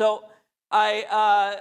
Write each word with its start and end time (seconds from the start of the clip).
So 0.00 0.24
I 0.70 1.04
uh, 1.10 1.60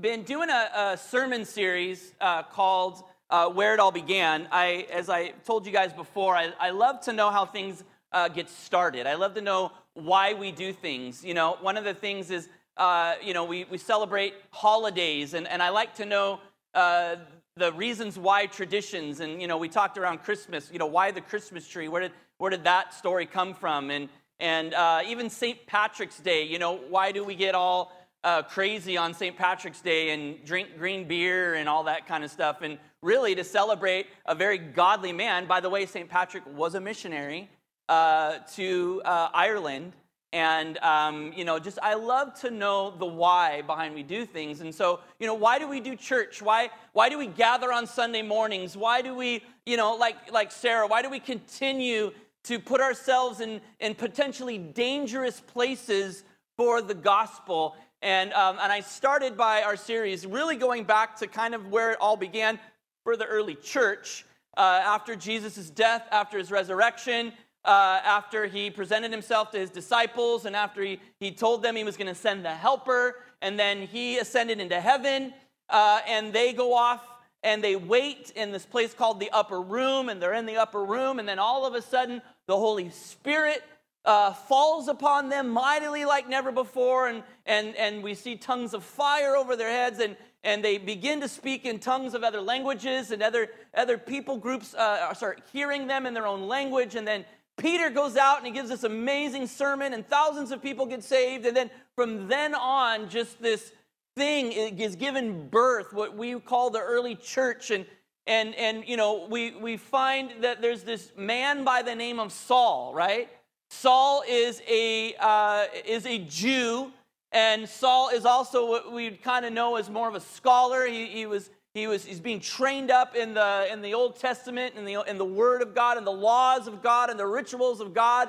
been 0.00 0.22
doing 0.22 0.48
a, 0.48 0.70
a 0.74 0.96
sermon 0.96 1.44
series 1.44 2.14
uh, 2.18 2.42
called 2.42 3.02
uh, 3.28 3.50
"Where 3.50 3.74
It 3.74 3.80
All 3.80 3.92
Began." 3.92 4.48
I, 4.50 4.86
as 4.90 5.10
I 5.10 5.32
told 5.44 5.66
you 5.66 5.72
guys 5.72 5.92
before, 5.92 6.34
I, 6.34 6.54
I 6.58 6.70
love 6.70 7.02
to 7.02 7.12
know 7.12 7.28
how 7.28 7.44
things 7.44 7.84
uh, 8.12 8.28
get 8.28 8.48
started. 8.48 9.06
I 9.06 9.12
love 9.16 9.34
to 9.34 9.42
know 9.42 9.72
why 9.92 10.32
we 10.32 10.52
do 10.52 10.72
things. 10.72 11.22
You 11.22 11.34
know, 11.34 11.58
one 11.60 11.76
of 11.76 11.84
the 11.84 11.92
things 11.92 12.30
is, 12.30 12.48
uh, 12.78 13.16
you 13.22 13.34
know, 13.34 13.44
we, 13.44 13.64
we 13.64 13.76
celebrate 13.76 14.32
holidays, 14.52 15.34
and, 15.34 15.46
and 15.46 15.62
I 15.62 15.68
like 15.68 15.94
to 15.96 16.06
know 16.06 16.40
uh, 16.72 17.16
the 17.56 17.74
reasons 17.74 18.18
why 18.18 18.46
traditions. 18.46 19.20
And, 19.20 19.38
you 19.38 19.48
know, 19.48 19.58
we 19.58 19.68
talked 19.68 19.98
around 19.98 20.22
Christmas, 20.22 20.70
you 20.72 20.78
know, 20.78 20.86
why 20.86 21.10
the 21.10 21.20
Christmas 21.20 21.68
tree? 21.68 21.88
Where 21.88 22.00
did, 22.00 22.12
where 22.38 22.50
did 22.50 22.64
that 22.64 22.94
story 22.94 23.26
come 23.26 23.52
from? 23.52 23.90
And, 23.90 24.08
and 24.40 24.72
uh, 24.74 25.02
even 25.06 25.28
St. 25.28 25.66
Patrick's 25.66 26.18
Day, 26.18 26.44
you 26.44 26.58
know, 26.58 26.76
why 26.88 27.12
do 27.12 27.22
we 27.22 27.34
get 27.34 27.54
all 27.54 27.92
uh, 28.24 28.42
crazy 28.42 28.96
on 28.96 29.12
St. 29.14 29.36
Patrick's 29.36 29.80
Day 29.80 30.10
and 30.10 30.42
drink 30.44 30.78
green 30.78 31.06
beer 31.06 31.54
and 31.54 31.68
all 31.68 31.84
that 31.84 32.06
kind 32.06 32.24
of 32.24 32.30
stuff? 32.30 32.62
And 32.62 32.78
really 33.02 33.34
to 33.34 33.44
celebrate 33.44 34.06
a 34.26 34.34
very 34.34 34.58
godly 34.58 35.12
man. 35.12 35.46
By 35.46 35.60
the 35.60 35.68
way, 35.68 35.84
St. 35.84 36.08
Patrick 36.08 36.44
was 36.54 36.74
a 36.74 36.80
missionary 36.80 37.48
uh, 37.88 38.38
to 38.54 39.02
uh, 39.04 39.28
Ireland. 39.34 39.92
And, 40.32 40.78
um, 40.78 41.32
you 41.34 41.44
know, 41.44 41.58
just 41.58 41.78
I 41.82 41.94
love 41.94 42.38
to 42.40 42.50
know 42.50 42.94
the 42.96 43.04
why 43.04 43.62
behind 43.62 43.94
we 43.94 44.04
do 44.04 44.24
things. 44.24 44.60
And 44.60 44.72
so, 44.72 45.00
you 45.18 45.26
know, 45.26 45.34
why 45.34 45.58
do 45.58 45.68
we 45.68 45.80
do 45.80 45.96
church? 45.96 46.40
Why, 46.40 46.70
why 46.92 47.08
do 47.08 47.18
we 47.18 47.26
gather 47.26 47.72
on 47.72 47.86
Sunday 47.86 48.22
mornings? 48.22 48.76
Why 48.76 49.02
do 49.02 49.14
we, 49.14 49.42
you 49.66 49.76
know, 49.76 49.96
like, 49.96 50.30
like 50.30 50.52
Sarah, 50.52 50.86
why 50.86 51.02
do 51.02 51.10
we 51.10 51.18
continue 51.18 52.12
to 52.44 52.58
put 52.58 52.80
ourselves 52.80 53.40
in, 53.40 53.60
in 53.80 53.94
potentially 53.94 54.58
dangerous 54.58 55.40
places 55.40 56.24
for 56.56 56.82
the 56.82 56.94
gospel. 56.94 57.76
And, 58.02 58.32
um, 58.32 58.58
and 58.60 58.72
I 58.72 58.80
started 58.80 59.36
by 59.36 59.62
our 59.62 59.76
series 59.76 60.26
really 60.26 60.56
going 60.56 60.84
back 60.84 61.16
to 61.18 61.26
kind 61.26 61.54
of 61.54 61.68
where 61.68 61.92
it 61.92 61.98
all 62.00 62.16
began 62.16 62.58
for 63.04 63.16
the 63.16 63.26
early 63.26 63.54
church 63.54 64.24
uh, 64.56 64.82
after 64.84 65.14
Jesus' 65.16 65.70
death, 65.70 66.06
after 66.10 66.38
his 66.38 66.50
resurrection, 66.50 67.32
uh, 67.64 68.00
after 68.04 68.46
he 68.46 68.70
presented 68.70 69.10
himself 69.10 69.50
to 69.50 69.58
his 69.58 69.70
disciples, 69.70 70.46
and 70.46 70.56
after 70.56 70.82
he, 70.82 70.98
he 71.18 71.30
told 71.30 71.62
them 71.62 71.76
he 71.76 71.84
was 71.84 71.96
going 71.96 72.08
to 72.08 72.14
send 72.14 72.44
the 72.44 72.54
helper, 72.54 73.16
and 73.42 73.58
then 73.58 73.82
he 73.82 74.18
ascended 74.18 74.60
into 74.60 74.80
heaven, 74.80 75.32
uh, 75.68 76.00
and 76.06 76.32
they 76.32 76.52
go 76.52 76.74
off 76.74 77.02
and 77.42 77.64
they 77.64 77.74
wait 77.74 78.32
in 78.36 78.52
this 78.52 78.66
place 78.66 78.92
called 78.92 79.18
the 79.18 79.30
upper 79.30 79.62
room, 79.62 80.08
and 80.10 80.20
they're 80.20 80.34
in 80.34 80.46
the 80.46 80.56
upper 80.56 80.84
room, 80.84 81.18
and 81.18 81.26
then 81.26 81.38
all 81.38 81.64
of 81.64 81.74
a 81.74 81.80
sudden, 81.80 82.20
the 82.46 82.56
Holy 82.56 82.90
Spirit 82.90 83.62
uh, 84.04 84.32
falls 84.32 84.88
upon 84.88 85.28
them 85.28 85.48
mightily 85.48 86.04
like 86.04 86.28
never 86.28 86.50
before, 86.50 87.08
and, 87.08 87.22
and, 87.46 87.76
and 87.76 88.02
we 88.02 88.14
see 88.14 88.36
tongues 88.36 88.74
of 88.74 88.82
fire 88.82 89.36
over 89.36 89.56
their 89.56 89.70
heads, 89.70 90.00
and, 90.00 90.16
and 90.42 90.64
they 90.64 90.78
begin 90.78 91.20
to 91.20 91.28
speak 91.28 91.66
in 91.66 91.78
tongues 91.78 92.14
of 92.14 92.24
other 92.24 92.40
languages, 92.40 93.10
and 93.10 93.22
other, 93.22 93.50
other 93.74 93.98
people 93.98 94.38
groups 94.38 94.74
uh, 94.74 95.12
start 95.14 95.42
hearing 95.52 95.86
them 95.86 96.06
in 96.06 96.14
their 96.14 96.26
own 96.26 96.48
language, 96.48 96.94
and 96.94 97.06
then 97.06 97.24
Peter 97.58 97.90
goes 97.90 98.16
out 98.16 98.38
and 98.38 98.46
he 98.46 98.52
gives 98.52 98.70
this 98.70 98.84
amazing 98.84 99.46
sermon, 99.46 99.92
and 99.92 100.08
thousands 100.08 100.50
of 100.50 100.62
people 100.62 100.86
get 100.86 101.04
saved, 101.04 101.44
and 101.44 101.56
then 101.56 101.70
from 101.94 102.26
then 102.26 102.54
on, 102.54 103.08
just 103.10 103.40
this 103.42 103.72
thing 104.16 104.50
is 104.52 104.96
given 104.96 105.46
birth, 105.48 105.92
what 105.92 106.16
we 106.16 106.40
call 106.40 106.70
the 106.70 106.80
early 106.80 107.14
church. 107.14 107.70
And, 107.70 107.84
and, 108.26 108.54
and 108.54 108.86
you 108.86 108.96
know, 108.96 109.26
we, 109.28 109.52
we 109.52 109.76
find 109.76 110.42
that 110.42 110.60
there's 110.62 110.82
this 110.82 111.12
man 111.16 111.64
by 111.64 111.82
the 111.82 111.94
name 111.94 112.20
of 112.20 112.32
Saul, 112.32 112.92
right? 112.94 113.28
Saul 113.70 114.22
is 114.28 114.60
a, 114.68 115.14
uh, 115.18 115.66
is 115.86 116.06
a 116.06 116.18
Jew, 116.18 116.92
and 117.32 117.68
Saul 117.68 118.10
is 118.10 118.24
also 118.24 118.66
what 118.66 118.92
we 118.92 119.10
kind 119.10 119.44
of 119.44 119.52
know 119.52 119.76
as 119.76 119.88
more 119.88 120.08
of 120.08 120.14
a 120.14 120.20
scholar. 120.20 120.86
He, 120.86 121.06
he 121.06 121.26
was 121.26 121.50
he 121.74 121.86
was 121.86 122.04
he's 122.04 122.18
being 122.18 122.40
trained 122.40 122.90
up 122.90 123.14
in 123.14 123.34
the 123.34 123.68
in 123.72 123.80
the 123.80 123.94
Old 123.94 124.18
Testament 124.18 124.74
in 124.76 124.84
the 124.84 125.00
in 125.08 125.18
the 125.18 125.24
Word 125.24 125.62
of 125.62 125.72
God 125.72 125.96
and 125.96 126.06
the 126.06 126.10
laws 126.10 126.66
of 126.66 126.82
God 126.82 127.10
and 127.10 127.18
the 127.18 127.26
rituals 127.26 127.80
of 127.80 127.94
God, 127.94 128.28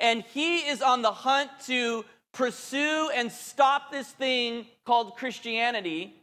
and 0.00 0.24
he 0.34 0.58
is 0.58 0.82
on 0.82 1.02
the 1.02 1.12
hunt 1.12 1.50
to 1.66 2.04
pursue 2.32 3.10
and 3.14 3.30
stop 3.30 3.92
this 3.92 4.08
thing 4.08 4.66
called 4.84 5.16
Christianity. 5.16 6.16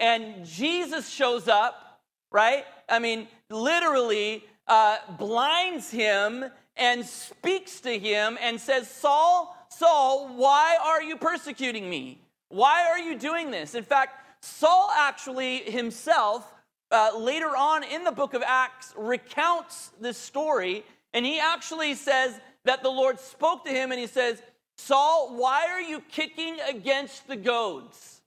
And 0.00 0.46
Jesus 0.46 1.08
shows 1.08 1.48
up, 1.48 1.87
right? 2.30 2.64
I 2.88 2.98
mean, 2.98 3.28
literally 3.50 4.44
uh, 4.66 4.98
blinds 5.18 5.90
him 5.90 6.44
and 6.76 7.04
speaks 7.04 7.80
to 7.80 7.98
him 7.98 8.38
and 8.40 8.60
says, 8.60 8.88
Saul, 8.90 9.56
Saul, 9.68 10.28
why 10.34 10.76
are 10.82 11.02
you 11.02 11.16
persecuting 11.16 11.88
me? 11.88 12.20
Why 12.48 12.86
are 12.88 12.98
you 12.98 13.18
doing 13.18 13.50
this? 13.50 13.74
In 13.74 13.84
fact, 13.84 14.44
Saul 14.44 14.90
actually 14.96 15.58
himself, 15.58 16.52
uh, 16.90 17.10
later 17.18 17.56
on 17.56 17.82
in 17.84 18.04
the 18.04 18.12
book 18.12 18.34
of 18.34 18.42
Acts, 18.46 18.94
recounts 18.96 19.90
this 20.00 20.16
story. 20.16 20.84
And 21.12 21.26
he 21.26 21.40
actually 21.40 21.94
says 21.94 22.38
that 22.64 22.82
the 22.82 22.90
Lord 22.90 23.18
spoke 23.18 23.64
to 23.64 23.70
him 23.70 23.90
and 23.90 24.00
he 24.00 24.06
says, 24.06 24.40
Saul, 24.76 25.36
why 25.36 25.66
are 25.68 25.80
you 25.80 26.00
kicking 26.00 26.58
against 26.68 27.26
the 27.26 27.36
goads? 27.36 28.17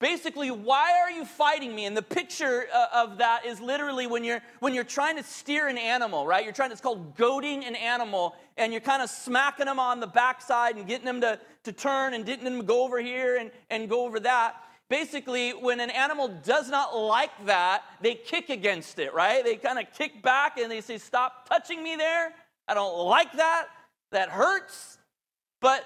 Basically, 0.00 0.50
why 0.50 0.92
are 1.00 1.10
you 1.10 1.24
fighting 1.24 1.74
me? 1.74 1.84
And 1.84 1.96
the 1.96 2.02
picture 2.02 2.66
uh, 2.74 2.86
of 2.92 3.18
that 3.18 3.46
is 3.46 3.60
literally 3.60 4.06
when 4.06 4.24
you're 4.24 4.40
when 4.58 4.74
you're 4.74 4.82
trying 4.82 5.16
to 5.16 5.22
steer 5.22 5.68
an 5.68 5.78
animal, 5.78 6.26
right? 6.26 6.42
You're 6.42 6.52
trying. 6.52 6.72
It's 6.72 6.80
called 6.80 7.16
goading 7.16 7.64
an 7.64 7.76
animal, 7.76 8.34
and 8.56 8.72
you're 8.72 8.80
kind 8.80 9.02
of 9.02 9.08
smacking 9.08 9.66
them 9.66 9.78
on 9.78 10.00
the 10.00 10.06
backside 10.08 10.76
and 10.76 10.86
getting 10.86 11.06
them 11.06 11.20
to, 11.20 11.38
to 11.62 11.72
turn 11.72 12.14
and 12.14 12.26
getting 12.26 12.44
them 12.44 12.58
to 12.58 12.64
go 12.64 12.84
over 12.84 13.00
here 13.00 13.36
and, 13.36 13.52
and 13.70 13.88
go 13.88 14.04
over 14.04 14.18
that. 14.20 14.56
Basically, 14.90 15.52
when 15.52 15.78
an 15.78 15.90
animal 15.90 16.28
does 16.44 16.68
not 16.68 16.96
like 16.96 17.46
that, 17.46 17.84
they 18.00 18.14
kick 18.14 18.50
against 18.50 18.98
it, 18.98 19.14
right? 19.14 19.44
They 19.44 19.56
kind 19.56 19.78
of 19.78 19.86
kick 19.96 20.22
back 20.22 20.58
and 20.58 20.70
they 20.70 20.80
say, 20.80 20.98
"Stop 20.98 21.48
touching 21.48 21.82
me 21.82 21.94
there. 21.94 22.32
I 22.66 22.74
don't 22.74 22.98
like 23.06 23.32
that. 23.34 23.68
That 24.10 24.28
hurts." 24.28 24.98
But 25.60 25.84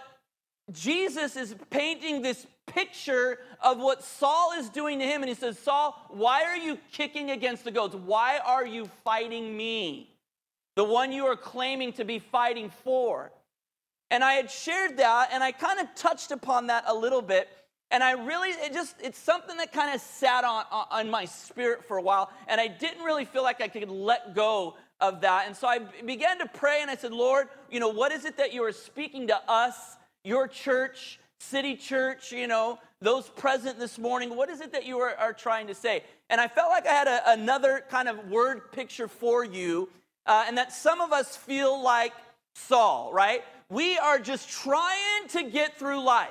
Jesus 0.72 1.36
is 1.36 1.54
painting 1.70 2.22
this 2.22 2.46
picture 2.78 3.39
of 3.61 3.78
what 3.78 4.05
Saul 4.05 4.53
is 4.56 4.69
doing 4.69 5.00
to 5.00 5.05
him. 5.05 5.22
And 5.22 5.28
he 5.28 5.34
says, 5.34 5.59
Saul, 5.59 5.97
why 6.11 6.44
are 6.44 6.56
you 6.56 6.78
kicking 6.93 7.33
against 7.33 7.65
the 7.65 7.72
goads? 7.72 7.97
Why 7.97 8.39
are 8.44 8.65
you 8.65 8.89
fighting 9.05 9.56
me? 9.56 10.15
The 10.77 10.84
one 10.84 11.11
you 11.11 11.27
are 11.27 11.37
claiming 11.37 11.93
to 11.94 12.05
be 12.05 12.21
fighting 12.21 12.71
for. 12.71 13.33
And 14.11 14.22
I 14.22 14.34
had 14.34 14.50
shared 14.50 14.99
that 14.99 15.31
and 15.33 15.43
I 15.43 15.50
kind 15.53 15.81
of 15.81 15.93
touched 15.97 16.31
upon 16.31 16.69
that 16.69 16.84
a 16.87 16.94
little 16.94 17.21
bit. 17.21 17.49
And 17.91 18.05
I 18.05 18.12
really, 18.12 18.50
it 18.50 18.72
just, 18.72 18.94
it's 19.03 19.19
something 19.19 19.56
that 19.56 19.72
kind 19.72 19.94
of 19.94 20.00
sat 20.00 20.44
on, 20.44 20.65
on 20.71 21.11
my 21.11 21.25
spirit 21.25 21.84
for 21.84 21.97
a 21.97 22.03
while. 22.03 22.31
And 22.47 22.61
I 22.61 22.69
didn't 22.69 23.03
really 23.03 23.25
feel 23.25 23.43
like 23.43 23.61
I 23.61 23.69
could 23.69 23.91
let 23.91 24.34
go 24.34 24.77
of 25.00 25.22
that. 25.22 25.47
And 25.47 25.56
so 25.56 25.67
I 25.67 25.81
began 26.05 26.38
to 26.38 26.47
pray 26.47 26.81
and 26.83 26.91
I 26.91 26.97
said, 26.97 27.12
Lord, 27.12 27.49
you 27.71 27.81
know, 27.81 27.88
what 27.88 28.12
is 28.12 28.25
it 28.25 28.37
that 28.37 28.53
you 28.53 28.62
are 28.62 28.72
speaking 28.72 29.27
to 29.28 29.50
us, 29.50 29.97
your 30.22 30.47
church, 30.47 31.19
city 31.38 31.76
church, 31.76 32.32
you 32.32 32.47
know, 32.47 32.78
those 33.00 33.28
present 33.28 33.78
this 33.78 33.99
morning? 33.99 34.34
What 34.37 34.49
is 34.49 34.60
it 34.60 34.72
that 34.72 34.87
you 34.87 34.99
are, 34.99 35.15
are 35.16 35.32
trying 35.32 35.66
to 35.69 35.75
say? 35.75 36.04
And 36.31 36.41
I 36.41 36.49
felt 36.49 36.71
like 36.71 36.87
I 36.87 36.93
had 36.93 37.09
a, 37.09 37.32
another 37.32 37.84
kind 37.88 38.09
of 38.09 38.28
word 38.28 38.72
picture 38.72 39.09
for 39.09 39.44
you, 39.44 39.88
uh, 40.26 40.44
and 40.47 40.59
that 40.59 40.72
some 40.72 41.00
of 41.00 41.12
us 41.12 41.37
feel 41.37 41.82
like 41.82 42.12
Saul, 42.54 43.12
right? 43.12 43.43
We 43.71 43.99
are 43.99 44.19
just 44.19 44.49
trying 44.49 45.28
to 45.28 45.44
get 45.44 45.78
through 45.78 46.03
life. 46.03 46.31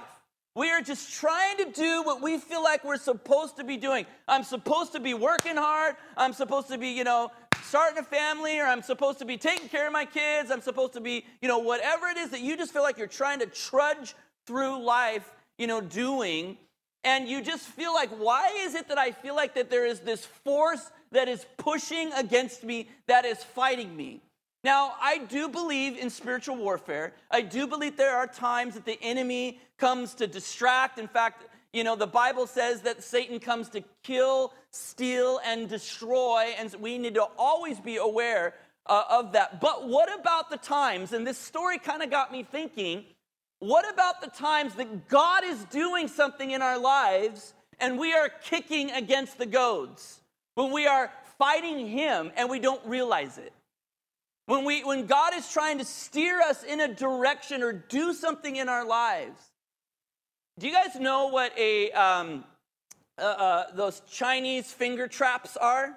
We 0.56 0.72
are 0.72 0.81
just 0.81 1.13
trying 1.13 1.57
to 1.57 1.72
do 1.72 2.01
what 2.01 2.19
we 2.19 2.39
feel 2.39 2.63
like 2.63 2.84
we're 2.84 2.97
supposed 2.97 3.57
to 3.57 3.63
be 3.63 3.78
doing. 3.78 4.07
I'm 4.28 4.44
supposed 4.44 4.91
to 4.94 5.00
be 5.00 5.13
working 5.13 5.56
hard. 5.56 5.95
I'm 6.18 6.34
supposed 6.34 6.69
to 6.69 6.79
be, 6.79 6.89
you 6.89 7.03
know, 7.03 7.31
starting 7.63 8.00
a 8.00 8.03
family 8.03 8.59
or 8.59 8.63
I'm 8.63 8.81
supposed 8.81 9.19
to 9.19 9.25
be 9.25 9.38
taking 9.38 9.69
care 9.69 9.85
of 9.85 9.94
my 9.94 10.06
kids. 10.06 10.50
I'm 10.50 10.62
supposed 10.62 10.94
to 10.94 11.00
be, 11.00 11.25
you 11.44 11.47
know, 11.47 11.59
whatever 11.59 12.07
it 12.07 12.18
is 12.18 12.31
that 12.31 12.41
you 12.41 12.57
just 12.57 12.74
feel 12.74 12.81
like 12.81 12.97
you're 12.97 13.06
trying 13.06 13.38
to 13.39 13.45
trudge 13.45 14.16
through 14.47 14.84
life, 14.84 15.30
you 15.58 15.68
know, 15.68 15.81
doing. 15.81 16.57
And 17.04 17.27
you 17.27 17.42
just 17.42 17.66
feel 17.68 17.94
like, 17.94 18.10
why 18.10 18.51
is 18.57 18.74
it 18.74 18.88
that 18.88 18.98
I 18.98 19.12
feel 19.12 19.36
like 19.36 19.54
that 19.56 19.69
there 19.69 19.86
is 19.86 20.00
this 20.00 20.25
force 20.25 20.92
that 21.12 21.27
is 21.27 21.45
pushing 21.57 22.12
against 22.13 22.63
me, 22.63 22.89
that 23.06 23.25
is 23.25 23.44
fighting 23.44 23.95
me? 23.95 24.21
Now, 24.63 24.95
I 25.00 25.19
do 25.19 25.48
believe 25.48 25.98
in 25.98 26.10
spiritual 26.10 26.57
warfare. 26.57 27.13
I 27.30 27.42
do 27.42 27.68
believe 27.68 27.95
there 27.95 28.18
are 28.18 28.27
times 28.27 28.74
that 28.74 28.86
the 28.86 28.98
enemy 29.01 29.62
comes 29.77 30.16
to 30.16 30.27
distract. 30.27 30.98
In 30.98 31.07
fact, 31.07 31.45
you 31.71 31.83
know, 31.83 31.95
the 31.95 32.07
Bible 32.07 32.48
says 32.48 32.81
that 32.81 33.04
Satan 33.04 33.39
comes 33.39 33.69
to 33.69 33.83
kill, 34.04 34.54
steal, 34.71 35.39
and 35.45 35.69
destroy, 35.69 36.56
and 36.57 36.74
we 36.80 36.98
need 36.98 37.13
to 37.13 37.27
always 37.38 37.80
be 37.80 37.98
aware 37.98 38.56
uh, 38.88 39.04
of 39.10 39.33
that. 39.33 39.62
But 39.62 39.88
what 39.88 40.10
about 40.19 40.50
the 40.50 40.57
times, 40.57 41.13
and 41.13 41.25
this 41.25 41.38
story 41.38 41.77
kind 41.77 42.01
of 42.01 42.10
got 42.10 42.31
me 42.31 42.44
thinking, 42.44 43.06
what 43.59 43.92
about 43.92 44.21
the 44.21 44.27
times 44.27 44.75
that 44.75 45.07
God 45.07 45.44
is 45.44 45.63
doing 45.65 46.07
something 46.07 46.51
in 46.51 46.62
our 46.62 46.80
lives 46.80 47.54
and 47.80 48.00
we 48.00 48.13
are 48.13 48.30
kicking 48.44 48.92
against 48.92 49.38
the 49.38 49.45
goads? 49.45 50.21
When 50.56 50.71
we 50.71 50.88
are 50.88 51.12
fighting 51.38 51.88
Him 51.88 52.31
and 52.36 52.50
we 52.50 52.59
don't 52.59 52.86
realize 52.86 53.38
it? 53.38 53.54
When, 54.45 54.63
we, 54.63 54.83
when 54.83 55.06
God 55.06 55.33
is 55.36 55.51
trying 55.51 55.77
to 55.80 55.86
steer 55.86 56.42
us 56.42 56.63
in 56.63 56.80
a 56.80 56.94
direction 56.94 57.63
or 57.63 57.74
do 57.74 58.13
something 58.13 58.56
in 58.56 58.69
our 58.69 58.86
lives 58.86 59.51
do 60.59 60.65
you 60.68 60.74
guys 60.74 60.95
know 60.95 61.27
what 61.27 61.56
a 61.56 61.92
um, 61.92 62.44
uh, 63.19 63.21
uh, 63.21 63.63
those 63.75 64.01
Chinese 64.09 64.71
finger 64.71 65.07
traps 65.07 65.56
are? 65.56 65.95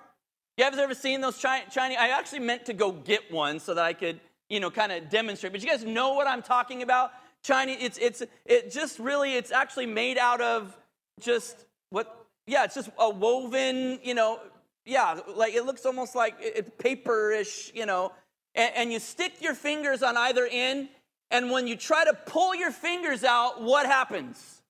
You 0.58 0.64
guys 0.64 0.78
ever 0.78 0.94
seen 0.94 1.22
those 1.22 1.40
Chi- 1.40 1.64
Chinese? 1.70 1.96
I 1.98 2.08
actually 2.08 2.40
meant 2.40 2.66
to 2.66 2.74
go 2.74 2.92
get 2.92 3.32
one 3.32 3.58
so 3.58 3.72
that 3.72 3.82
I 3.82 3.94
could, 3.94 4.20
you 4.50 4.60
know, 4.60 4.70
kind 4.70 4.92
of 4.92 5.08
demonstrate. 5.08 5.52
But 5.52 5.62
you 5.62 5.68
guys 5.68 5.82
know 5.82 6.12
what 6.12 6.26
I'm 6.26 6.42
talking 6.42 6.82
about? 6.82 7.12
Chinese. 7.42 7.78
It's 7.80 7.98
it's 7.98 8.22
it 8.44 8.70
just 8.70 8.98
really. 8.98 9.34
It's 9.34 9.52
actually 9.52 9.86
made 9.86 10.18
out 10.18 10.40
of 10.40 10.76
just 11.20 11.66
what? 11.90 12.26
Yeah, 12.46 12.64
it's 12.64 12.74
just 12.74 12.90
a 12.98 13.10
woven. 13.10 14.00
You 14.02 14.14
know, 14.14 14.40
yeah, 14.84 15.20
like 15.34 15.54
it 15.54 15.64
looks 15.64 15.86
almost 15.86 16.14
like 16.14 16.36
it's 16.40 16.70
paperish. 16.78 17.74
You 17.74 17.86
know, 17.86 18.12
and, 18.54 18.72
and 18.76 18.92
you 18.92 18.98
stick 18.98 19.40
your 19.40 19.54
fingers 19.54 20.02
on 20.02 20.16
either 20.16 20.48
end, 20.50 20.88
and 21.30 21.50
when 21.50 21.66
you 21.66 21.76
try 21.76 22.04
to 22.04 22.14
pull 22.26 22.54
your 22.54 22.70
fingers 22.70 23.24
out, 23.24 23.62
what 23.62 23.86
happens? 23.86 24.62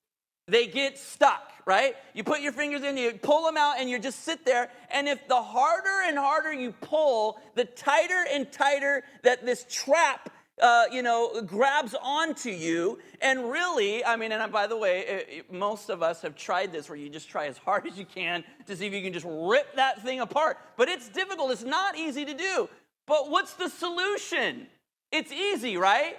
They 0.46 0.66
get 0.66 0.98
stuck 0.98 1.50
right? 1.66 1.94
You 2.14 2.24
put 2.24 2.40
your 2.40 2.50
fingers 2.50 2.82
in, 2.82 2.96
you 2.96 3.12
pull 3.12 3.44
them 3.44 3.56
out, 3.56 3.78
and 3.78 3.88
you 3.88 3.98
just 4.00 4.24
sit 4.24 4.44
there. 4.44 4.70
And 4.90 5.08
if 5.08 5.26
the 5.28 5.40
harder 5.40 6.02
and 6.06 6.18
harder 6.18 6.52
you 6.52 6.72
pull, 6.72 7.40
the 7.54 7.64
tighter 7.64 8.24
and 8.32 8.50
tighter 8.50 9.04
that 9.22 9.46
this 9.46 9.64
trap 9.70 10.30
uh, 10.60 10.84
you 10.90 11.02
know, 11.02 11.42
grabs 11.42 11.94
onto 12.02 12.50
you. 12.50 12.98
And 13.20 13.50
really, 13.50 14.04
I 14.04 14.16
mean, 14.16 14.32
and 14.32 14.52
by 14.52 14.66
the 14.66 14.76
way, 14.76 15.00
it, 15.00 15.28
it, 15.30 15.52
most 15.52 15.90
of 15.90 16.02
us 16.02 16.22
have 16.22 16.36
tried 16.36 16.72
this 16.72 16.88
where 16.88 16.98
you 16.98 17.08
just 17.08 17.28
try 17.28 17.46
as 17.46 17.58
hard 17.66 17.86
as 17.86 17.98
you 17.98 18.04
can 18.04 18.44
to 18.66 18.76
see 18.76 18.86
if 18.86 18.92
you 18.92 19.02
can 19.02 19.12
just 19.12 19.26
rip 19.28 19.74
that 19.76 20.02
thing 20.02 20.20
apart. 20.20 20.58
But 20.76 20.88
it's 20.88 21.08
difficult, 21.08 21.50
it's 21.52 21.64
not 21.64 21.96
easy 21.98 22.24
to 22.24 22.34
do. 22.34 22.68
But 23.06 23.30
what's 23.30 23.54
the 23.54 23.68
solution? 23.68 24.66
It's 25.10 25.32
easy, 25.32 25.76
right? 25.76 26.16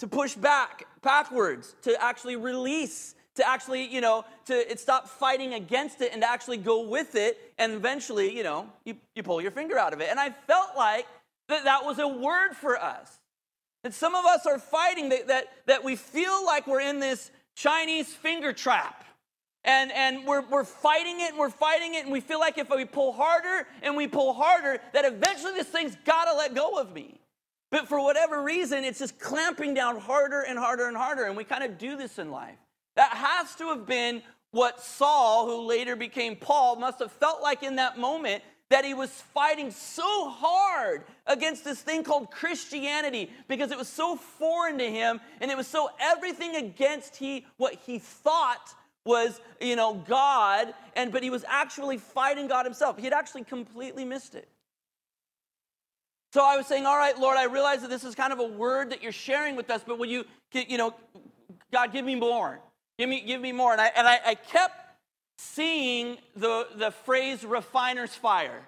To 0.00 0.08
push 0.08 0.34
back, 0.34 0.86
backwards, 1.02 1.76
to 1.82 2.02
actually 2.02 2.36
release 2.36 3.14
to 3.36 3.48
actually, 3.48 3.86
you 3.86 4.00
know, 4.00 4.24
to 4.46 4.76
stop 4.76 5.08
fighting 5.08 5.54
against 5.54 6.00
it 6.00 6.12
and 6.12 6.20
to 6.22 6.28
actually 6.28 6.56
go 6.56 6.88
with 6.88 7.14
it. 7.14 7.38
And 7.58 7.72
eventually, 7.72 8.36
you 8.36 8.42
know, 8.42 8.68
you, 8.84 8.96
you 9.14 9.22
pull 9.22 9.40
your 9.40 9.52
finger 9.52 9.78
out 9.78 9.92
of 9.92 10.00
it. 10.00 10.08
And 10.10 10.18
I 10.18 10.30
felt 10.30 10.76
like 10.76 11.06
that 11.48 11.64
that 11.64 11.84
was 11.84 11.98
a 11.98 12.08
word 12.08 12.54
for 12.54 12.76
us. 12.76 13.19
That 13.82 13.94
some 13.94 14.14
of 14.14 14.24
us 14.24 14.46
are 14.46 14.58
fighting, 14.58 15.08
that, 15.10 15.28
that, 15.28 15.46
that 15.66 15.84
we 15.84 15.96
feel 15.96 16.44
like 16.44 16.66
we're 16.66 16.80
in 16.80 17.00
this 17.00 17.30
Chinese 17.54 18.08
finger 18.08 18.52
trap. 18.52 19.04
And, 19.62 19.92
and 19.92 20.26
we're, 20.26 20.42
we're 20.48 20.64
fighting 20.64 21.20
it 21.20 21.30
and 21.30 21.38
we're 21.38 21.50
fighting 21.50 21.94
it, 21.94 22.04
and 22.04 22.12
we 22.12 22.20
feel 22.20 22.40
like 22.40 22.56
if 22.56 22.70
we 22.70 22.84
pull 22.84 23.12
harder 23.12 23.66
and 23.82 23.96
we 23.96 24.06
pull 24.06 24.32
harder, 24.32 24.78
that 24.92 25.04
eventually 25.04 25.52
this 25.52 25.66
thing's 25.66 25.96
gotta 26.04 26.36
let 26.36 26.54
go 26.54 26.78
of 26.78 26.92
me. 26.94 27.20
But 27.70 27.86
for 27.86 28.02
whatever 28.02 28.42
reason, 28.42 28.84
it's 28.84 28.98
just 28.98 29.18
clamping 29.18 29.74
down 29.74 29.98
harder 29.98 30.40
and 30.40 30.58
harder 30.58 30.88
and 30.88 30.96
harder. 30.96 31.24
And 31.24 31.36
we 31.36 31.44
kind 31.44 31.62
of 31.62 31.78
do 31.78 31.96
this 31.96 32.18
in 32.18 32.30
life. 32.30 32.56
That 32.96 33.12
has 33.12 33.54
to 33.56 33.68
have 33.68 33.86
been 33.86 34.22
what 34.50 34.80
Saul, 34.82 35.46
who 35.46 35.68
later 35.68 35.94
became 35.94 36.36
Paul, 36.36 36.76
must 36.76 36.98
have 36.98 37.12
felt 37.12 37.42
like 37.42 37.62
in 37.62 37.76
that 37.76 37.98
moment 37.98 38.42
that 38.70 38.84
he 38.84 38.94
was 38.94 39.10
fighting 39.10 39.70
so 39.70 40.30
hard 40.30 41.04
against 41.26 41.64
this 41.64 41.82
thing 41.82 42.02
called 42.02 42.30
Christianity 42.30 43.30
because 43.48 43.70
it 43.70 43.78
was 43.78 43.88
so 43.88 44.16
foreign 44.16 44.78
to 44.78 44.90
him 44.90 45.20
and 45.40 45.50
it 45.50 45.56
was 45.56 45.66
so 45.66 45.90
everything 46.00 46.56
against 46.56 47.16
he 47.16 47.44
what 47.56 47.74
he 47.74 47.98
thought 47.98 48.74
was 49.04 49.40
you 49.60 49.76
know 49.76 49.94
God 50.08 50.72
and 50.94 51.12
but 51.12 51.22
he 51.22 51.30
was 51.30 51.44
actually 51.48 51.98
fighting 51.98 52.48
God 52.48 52.64
himself. 52.64 52.96
He 52.96 53.04
had 53.04 53.12
actually 53.12 53.44
completely 53.44 54.04
missed 54.04 54.34
it. 54.34 54.48
So 56.32 56.44
I 56.44 56.56
was 56.56 56.66
saying, 56.66 56.86
all 56.86 56.96
right, 56.96 57.18
Lord, 57.18 57.36
I 57.36 57.46
realize 57.46 57.80
that 57.80 57.90
this 57.90 58.04
is 58.04 58.14
kind 58.14 58.32
of 58.32 58.38
a 58.38 58.46
word 58.46 58.90
that 58.90 59.02
you're 59.02 59.10
sharing 59.10 59.56
with 59.56 59.68
us, 59.68 59.82
but 59.84 59.98
will 59.98 60.06
you, 60.06 60.24
you 60.52 60.78
know, 60.78 60.94
God, 61.72 61.92
give 61.92 62.04
me 62.04 62.14
more. 62.14 62.60
Give 63.00 63.08
me, 63.08 63.20
give 63.20 63.40
me 63.40 63.50
more. 63.50 63.72
And 63.72 63.80
I, 63.80 63.90
and 63.96 64.06
I, 64.06 64.20
I 64.24 64.34
kept 64.36 64.89
seeing 65.40 66.18
the, 66.36 66.66
the 66.76 66.90
phrase 66.90 67.44
refiner's 67.44 68.14
fire. 68.14 68.62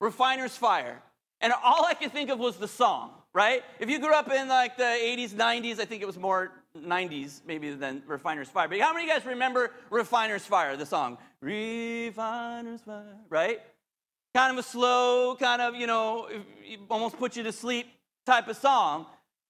Refiner's 0.00 0.56
fire. 0.56 1.02
And 1.40 1.52
all 1.62 1.84
I 1.84 1.94
could 1.94 2.12
think 2.12 2.30
of 2.30 2.38
was 2.38 2.56
the 2.56 2.66
song, 2.66 3.10
right? 3.34 3.62
If 3.78 3.90
you 3.90 3.98
grew 3.98 4.14
up 4.14 4.32
in 4.32 4.48
like 4.48 4.76
the 4.76 4.84
80s, 4.84 5.30
90s, 5.30 5.78
I 5.78 5.84
think 5.84 6.02
it 6.02 6.06
was 6.06 6.18
more 6.18 6.52
90s 6.76 7.40
maybe 7.46 7.70
than 7.74 8.02
Refiner's 8.06 8.48
Fire. 8.48 8.68
But 8.68 8.80
how 8.80 8.92
many 8.92 9.04
of 9.04 9.08
you 9.08 9.14
guys 9.14 9.26
remember 9.26 9.72
Refiner's 9.90 10.44
Fire, 10.44 10.76
the 10.76 10.86
song? 10.86 11.18
Refiner's 11.40 12.80
Fire, 12.80 13.18
right? 13.28 13.60
Kind 14.34 14.52
of 14.52 14.58
a 14.58 14.66
slow, 14.66 15.36
kind 15.36 15.60
of, 15.60 15.74
you 15.74 15.86
know, 15.86 16.28
almost 16.90 17.18
put 17.18 17.36
you 17.36 17.42
to 17.42 17.52
sleep 17.52 17.86
type 18.26 18.48
of 18.48 18.56
song. 18.56 19.06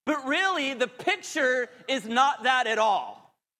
But 0.06 0.26
really, 0.26 0.74
the 0.74 0.88
picture 0.88 1.68
is 1.86 2.04
not 2.04 2.42
that 2.44 2.66
at 2.66 2.78
all. 2.78 3.17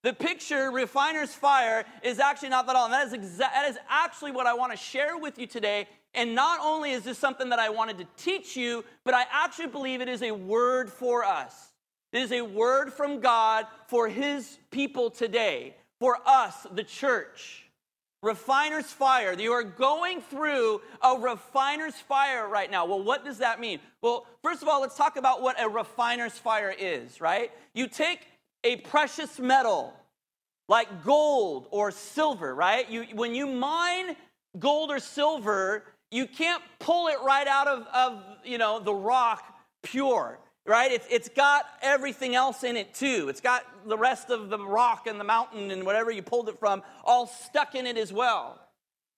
The 0.08 0.14
picture, 0.14 0.70
refiner's 0.70 1.34
fire, 1.34 1.84
is 2.02 2.18
actually 2.18 2.48
not 2.48 2.66
that 2.66 2.74
all. 2.74 2.86
And 2.86 2.94
that 2.94 3.08
is, 3.08 3.12
exa- 3.12 3.36
that 3.40 3.68
is 3.68 3.76
actually 3.90 4.32
what 4.32 4.46
I 4.46 4.54
want 4.54 4.72
to 4.72 4.78
share 4.78 5.18
with 5.18 5.38
you 5.38 5.46
today. 5.46 5.86
And 6.14 6.34
not 6.34 6.60
only 6.62 6.92
is 6.92 7.02
this 7.02 7.18
something 7.18 7.50
that 7.50 7.58
I 7.58 7.68
wanted 7.68 7.98
to 7.98 8.06
teach 8.16 8.56
you, 8.56 8.86
but 9.04 9.12
I 9.12 9.26
actually 9.30 9.66
believe 9.66 10.00
it 10.00 10.08
is 10.08 10.22
a 10.22 10.30
word 10.30 10.88
for 10.90 11.24
us. 11.24 11.74
It 12.14 12.22
is 12.22 12.32
a 12.32 12.40
word 12.40 12.90
from 12.90 13.20
God 13.20 13.66
for 13.86 14.08
His 14.08 14.58
people 14.70 15.10
today, 15.10 15.76
for 16.00 16.16
us, 16.24 16.66
the 16.72 16.84
church. 16.84 17.66
Refiner's 18.22 18.86
fire. 18.86 19.34
You 19.38 19.52
are 19.52 19.62
going 19.62 20.22
through 20.22 20.80
a 21.02 21.18
refiner's 21.18 21.96
fire 21.96 22.48
right 22.48 22.70
now. 22.70 22.86
Well, 22.86 23.02
what 23.02 23.26
does 23.26 23.36
that 23.38 23.60
mean? 23.60 23.78
Well, 24.00 24.24
first 24.42 24.62
of 24.62 24.68
all, 24.68 24.80
let's 24.80 24.96
talk 24.96 25.18
about 25.18 25.42
what 25.42 25.62
a 25.62 25.68
refiner's 25.68 26.38
fire 26.38 26.74
is, 26.78 27.20
right? 27.20 27.52
You 27.74 27.88
take 27.88 28.20
a 28.64 28.76
precious 28.76 29.38
metal 29.38 29.94
like 30.68 31.02
gold 31.04 31.66
or 31.70 31.90
silver, 31.90 32.54
right? 32.54 32.88
You, 32.90 33.06
when 33.14 33.34
you 33.34 33.46
mine 33.46 34.16
gold 34.58 34.90
or 34.90 34.98
silver, 34.98 35.84
you 36.10 36.26
can't 36.26 36.62
pull 36.78 37.08
it 37.08 37.16
right 37.24 37.46
out 37.46 37.66
of, 37.66 37.86
of 37.94 38.22
you 38.44 38.58
know, 38.58 38.78
the 38.78 38.94
rock 38.94 39.44
pure, 39.82 40.38
right? 40.66 40.92
It's, 40.92 41.06
it's 41.10 41.28
got 41.28 41.64
everything 41.82 42.34
else 42.34 42.64
in 42.64 42.76
it 42.76 42.94
too. 42.94 43.28
It's 43.28 43.40
got 43.40 43.64
the 43.86 43.96
rest 43.96 44.30
of 44.30 44.50
the 44.50 44.58
rock 44.58 45.06
and 45.06 45.18
the 45.18 45.24
mountain 45.24 45.70
and 45.70 45.84
whatever 45.84 46.10
you 46.10 46.22
pulled 46.22 46.48
it 46.48 46.58
from 46.58 46.82
all 47.04 47.26
stuck 47.26 47.74
in 47.74 47.86
it 47.86 47.96
as 47.96 48.12
well. 48.12 48.60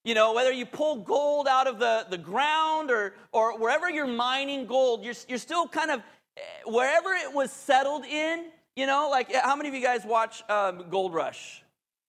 You 0.04 0.14
know, 0.14 0.32
whether 0.32 0.52
you 0.52 0.64
pull 0.64 0.96
gold 0.96 1.46
out 1.46 1.66
of 1.66 1.78
the, 1.78 2.06
the 2.08 2.16
ground 2.16 2.90
or, 2.90 3.14
or 3.32 3.58
wherever 3.58 3.90
you're 3.90 4.06
mining 4.06 4.66
gold, 4.66 5.04
you're, 5.04 5.14
you're 5.28 5.38
still 5.38 5.68
kind 5.68 5.90
of, 5.90 6.00
eh, 6.36 6.40
wherever 6.64 7.12
it 7.12 7.34
was 7.34 7.50
settled 7.50 8.06
in, 8.06 8.46
you 8.76 8.86
know, 8.86 9.08
like 9.10 9.34
how 9.34 9.56
many 9.56 9.68
of 9.68 9.74
you 9.74 9.82
guys 9.82 10.04
watch 10.04 10.42
um, 10.48 10.86
Gold 10.90 11.14
Rush? 11.14 11.62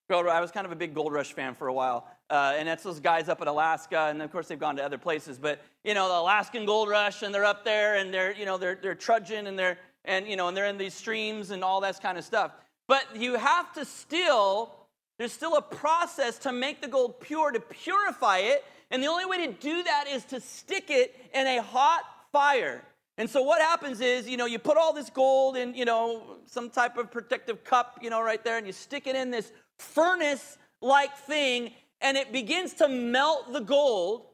Gold, 0.09 0.27
I 0.27 0.41
was 0.41 0.51
kind 0.51 0.65
of 0.65 0.71
a 0.71 0.75
big 0.75 0.93
Gold 0.93 1.13
Rush 1.13 1.33
fan 1.33 1.55
for 1.55 1.67
a 1.67 1.73
while. 1.73 2.07
Uh, 2.29 2.55
and 2.57 2.67
that's 2.67 2.83
those 2.83 2.99
guys 3.01 3.27
up 3.27 3.41
in 3.41 3.47
Alaska, 3.49 4.07
and 4.09 4.21
of 4.21 4.31
course 4.31 4.47
they've 4.47 4.59
gone 4.59 4.77
to 4.77 4.83
other 4.83 4.97
places. 4.97 5.37
But 5.37 5.61
you 5.83 5.93
know, 5.93 6.07
the 6.07 6.15
Alaskan 6.15 6.65
Gold 6.65 6.87
Rush, 6.87 7.23
and 7.23 7.35
they're 7.35 7.43
up 7.43 7.65
there, 7.65 7.95
and 7.95 8.13
they're 8.13 8.31
you 8.33 8.45
know 8.45 8.57
they're 8.57 8.77
they're 8.81 8.95
trudging, 8.95 9.47
and 9.47 9.59
they're 9.59 9.77
and 10.05 10.25
you 10.25 10.37
know 10.37 10.47
and 10.47 10.55
they're 10.55 10.67
in 10.67 10.77
these 10.77 10.93
streams 10.93 11.51
and 11.51 11.61
all 11.61 11.81
that 11.81 12.01
kind 12.01 12.17
of 12.17 12.23
stuff. 12.23 12.53
But 12.87 13.03
you 13.15 13.35
have 13.35 13.73
to 13.73 13.83
still 13.83 14.73
there's 15.17 15.33
still 15.33 15.55
a 15.57 15.61
process 15.61 16.39
to 16.39 16.51
make 16.51 16.81
the 16.81 16.87
gold 16.87 17.19
pure 17.19 17.51
to 17.51 17.59
purify 17.59 18.37
it, 18.39 18.63
and 18.89 19.03
the 19.03 19.07
only 19.07 19.25
way 19.25 19.45
to 19.45 19.53
do 19.53 19.83
that 19.83 20.05
is 20.09 20.23
to 20.25 20.39
stick 20.39 20.85
it 20.89 21.13
in 21.33 21.45
a 21.45 21.61
hot 21.61 22.01
fire. 22.31 22.81
And 23.21 23.29
so 23.29 23.43
what 23.43 23.61
happens 23.61 24.01
is, 24.01 24.27
you 24.27 24.35
know, 24.35 24.47
you 24.47 24.57
put 24.57 24.77
all 24.77 24.93
this 24.93 25.11
gold 25.11 25.55
in, 25.55 25.75
you 25.75 25.85
know, 25.85 26.37
some 26.47 26.71
type 26.71 26.97
of 26.97 27.11
protective 27.11 27.63
cup, 27.63 27.99
you 28.01 28.09
know, 28.09 28.19
right 28.19 28.43
there, 28.43 28.57
and 28.57 28.65
you 28.65 28.73
stick 28.73 29.05
it 29.05 29.15
in 29.15 29.29
this 29.29 29.51
furnace 29.77 30.57
like 30.81 31.15
thing, 31.15 31.71
and 32.01 32.17
it 32.17 32.31
begins 32.31 32.73
to 32.73 32.87
melt 32.87 33.53
the 33.53 33.59
gold. 33.59 34.25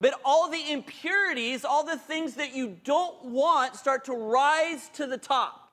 But 0.00 0.20
all 0.24 0.50
the 0.50 0.72
impurities, 0.72 1.64
all 1.64 1.84
the 1.84 1.96
things 1.96 2.34
that 2.34 2.52
you 2.52 2.76
don't 2.82 3.26
want, 3.26 3.76
start 3.76 4.06
to 4.06 4.12
rise 4.12 4.88
to 4.94 5.06
the 5.06 5.18
top. 5.18 5.70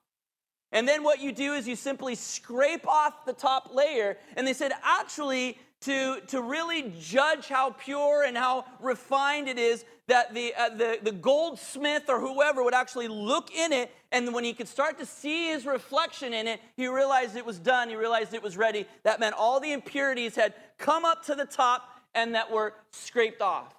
And 0.72 0.88
then 0.88 1.02
what 1.02 1.20
you 1.20 1.32
do 1.32 1.54
is 1.54 1.68
you 1.68 1.76
simply 1.76 2.14
scrape 2.14 2.88
off 2.88 3.26
the 3.26 3.34
top 3.34 3.74
layer. 3.74 4.18
And 4.38 4.46
they 4.46 4.54
said, 4.54 4.74
actually, 4.84 5.58
to, 5.82 6.20
to 6.28 6.42
really 6.42 6.94
judge 7.00 7.48
how 7.48 7.72
pure 7.72 8.24
and 8.24 8.36
how 8.36 8.66
refined 8.82 9.48
it 9.48 9.58
is, 9.58 9.86
that 10.08 10.34
the, 10.34 10.54
uh, 10.56 10.70
the, 10.70 11.00
the 11.02 11.12
goldsmith 11.12 12.10
or 12.10 12.20
whoever 12.20 12.64
would 12.64 12.74
actually 12.74 13.08
look 13.08 13.54
in 13.54 13.72
it, 13.72 13.92
and 14.12 14.34
when 14.34 14.44
he 14.44 14.54
could 14.54 14.68
start 14.68 14.98
to 15.00 15.06
see 15.06 15.48
his 15.50 15.66
reflection 15.66 16.34
in 16.34 16.48
it, 16.48 16.60
he 16.76 16.88
realized 16.88 17.36
it 17.36 17.46
was 17.46 17.60
done, 17.60 17.90
he 17.90 17.96
realized 17.96 18.34
it 18.34 18.44
was 18.44 18.58
ready. 18.58 18.86
That 19.04 19.20
meant 19.20 19.36
all 19.38 19.60
the 19.60 19.72
impurities 19.72 20.36
had 20.36 20.54
come 20.78 21.06
up 21.06 21.26
to 21.26 21.36
the 21.36 21.46
top 21.46 21.88
and 22.14 22.36
that 22.36 22.52
were 22.52 22.74
scraped 22.92 23.42
off. 23.42 23.74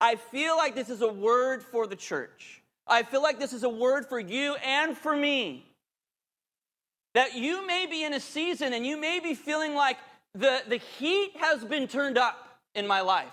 I 0.00 0.16
feel 0.16 0.56
like 0.56 0.74
this 0.74 0.90
is 0.90 1.02
a 1.02 1.12
word 1.12 1.62
for 1.62 1.86
the 1.86 1.96
church. 1.96 2.62
I 2.86 3.02
feel 3.02 3.22
like 3.22 3.38
this 3.38 3.52
is 3.52 3.62
a 3.62 3.68
word 3.68 4.06
for 4.06 4.18
you 4.20 4.56
and 4.56 4.96
for 4.96 5.14
me. 5.14 5.64
That 7.14 7.34
you 7.34 7.66
may 7.66 7.86
be 7.86 8.04
in 8.04 8.14
a 8.14 8.20
season 8.20 8.72
and 8.72 8.86
you 8.86 9.00
may 9.00 9.18
be 9.20 9.34
feeling 9.34 9.74
like 9.74 9.96
the, 10.34 10.62
the 10.68 10.76
heat 10.76 11.32
has 11.36 11.64
been 11.64 11.88
turned 11.88 12.18
up 12.18 12.60
in 12.74 12.86
my 12.86 13.00
life. 13.00 13.32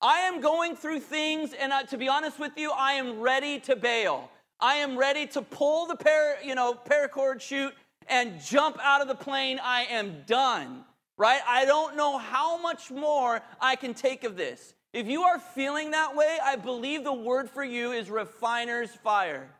I 0.00 0.20
am 0.20 0.40
going 0.40 0.76
through 0.76 1.00
things, 1.00 1.52
and 1.52 1.72
uh, 1.72 1.82
to 1.84 1.98
be 1.98 2.08
honest 2.08 2.38
with 2.38 2.52
you, 2.56 2.70
I 2.70 2.92
am 2.92 3.20
ready 3.20 3.58
to 3.60 3.74
bail. 3.74 4.30
I 4.60 4.76
am 4.76 4.96
ready 4.96 5.26
to 5.28 5.42
pull 5.42 5.86
the 5.86 5.96
par, 5.96 6.36
you 6.44 6.54
know, 6.54 6.74
paracord 6.74 7.40
chute 7.40 7.74
and 8.06 8.40
jump 8.40 8.78
out 8.82 9.02
of 9.02 9.08
the 9.08 9.14
plane. 9.14 9.60
I 9.62 9.84
am 9.84 10.22
done, 10.26 10.84
right? 11.16 11.40
I 11.46 11.64
don't 11.64 11.96
know 11.96 12.18
how 12.18 12.60
much 12.60 12.90
more 12.90 13.40
I 13.60 13.76
can 13.76 13.92
take 13.92 14.24
of 14.24 14.36
this. 14.36 14.74
If 14.92 15.06
you 15.06 15.22
are 15.22 15.38
feeling 15.38 15.90
that 15.90 16.16
way, 16.16 16.38
I 16.42 16.56
believe 16.56 17.04
the 17.04 17.12
word 17.12 17.50
for 17.50 17.64
you 17.64 17.92
is 17.92 18.08
refiner's 18.08 18.90
fire. 18.90 19.50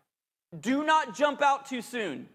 Do 0.59 0.85
not 0.85 1.17
jump 1.17 1.43
out 1.43 1.67
too 1.67 1.83
soon. 1.83 2.29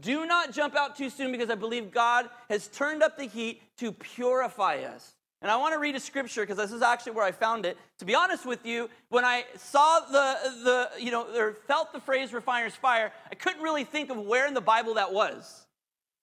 Do 0.00 0.26
not 0.26 0.52
jump 0.52 0.74
out 0.74 0.96
too 0.96 1.08
soon 1.08 1.30
because 1.30 1.50
I 1.50 1.54
believe 1.54 1.92
God 1.92 2.28
has 2.48 2.68
turned 2.68 3.02
up 3.02 3.16
the 3.16 3.26
heat 3.26 3.62
to 3.78 3.92
purify 3.92 4.78
us. 4.78 5.14
And 5.40 5.50
I 5.50 5.56
want 5.56 5.74
to 5.74 5.78
read 5.78 5.94
a 5.94 6.00
scripture 6.00 6.40
because 6.40 6.56
this 6.56 6.72
is 6.72 6.80
actually 6.80 7.12
where 7.12 7.24
I 7.24 7.30
found 7.30 7.66
it. 7.66 7.76
To 7.98 8.04
be 8.04 8.14
honest 8.14 8.46
with 8.46 8.64
you, 8.64 8.88
when 9.10 9.24
I 9.24 9.44
saw 9.56 10.00
the, 10.00 10.36
the 10.64 10.88
you 10.98 11.10
know, 11.10 11.26
or 11.36 11.52
felt 11.66 11.92
the 11.92 12.00
phrase 12.00 12.32
refiner's 12.32 12.74
fire, 12.74 13.12
I 13.30 13.34
couldn't 13.34 13.62
really 13.62 13.84
think 13.84 14.10
of 14.10 14.18
where 14.18 14.46
in 14.46 14.54
the 14.54 14.62
Bible 14.62 14.94
that 14.94 15.12
was. 15.12 15.66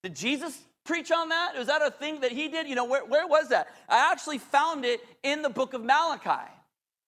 Did 0.03 0.15
Jesus 0.15 0.59
preach 0.83 1.11
on 1.11 1.29
that? 1.29 1.53
Was 1.55 1.67
that 1.67 1.83
a 1.83 1.91
thing 1.91 2.21
that 2.21 2.31
he 2.31 2.47
did? 2.47 2.67
You 2.67 2.73
know, 2.75 2.85
where, 2.85 3.05
where 3.05 3.27
was 3.27 3.49
that? 3.49 3.67
I 3.87 4.11
actually 4.11 4.39
found 4.39 4.85
it 4.85 4.99
in 5.21 5.43
the 5.43 5.49
book 5.49 5.73
of 5.73 5.83
Malachi. 5.83 6.49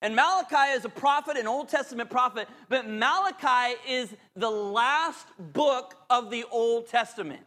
And 0.04 0.18
Malachi 0.18 0.74
is 0.74 0.84
a 0.84 0.90
prophet, 0.90 1.38
an 1.38 1.48
Old 1.48 1.70
Testament 1.70 2.10
prophet, 2.10 2.50
but 2.68 2.86
Malachi 2.86 3.80
is 3.90 4.14
the 4.36 4.50
last 4.52 5.26
book 5.40 5.96
of 6.10 6.30
the 6.30 6.44
Old 6.52 6.88
Testament, 6.90 7.40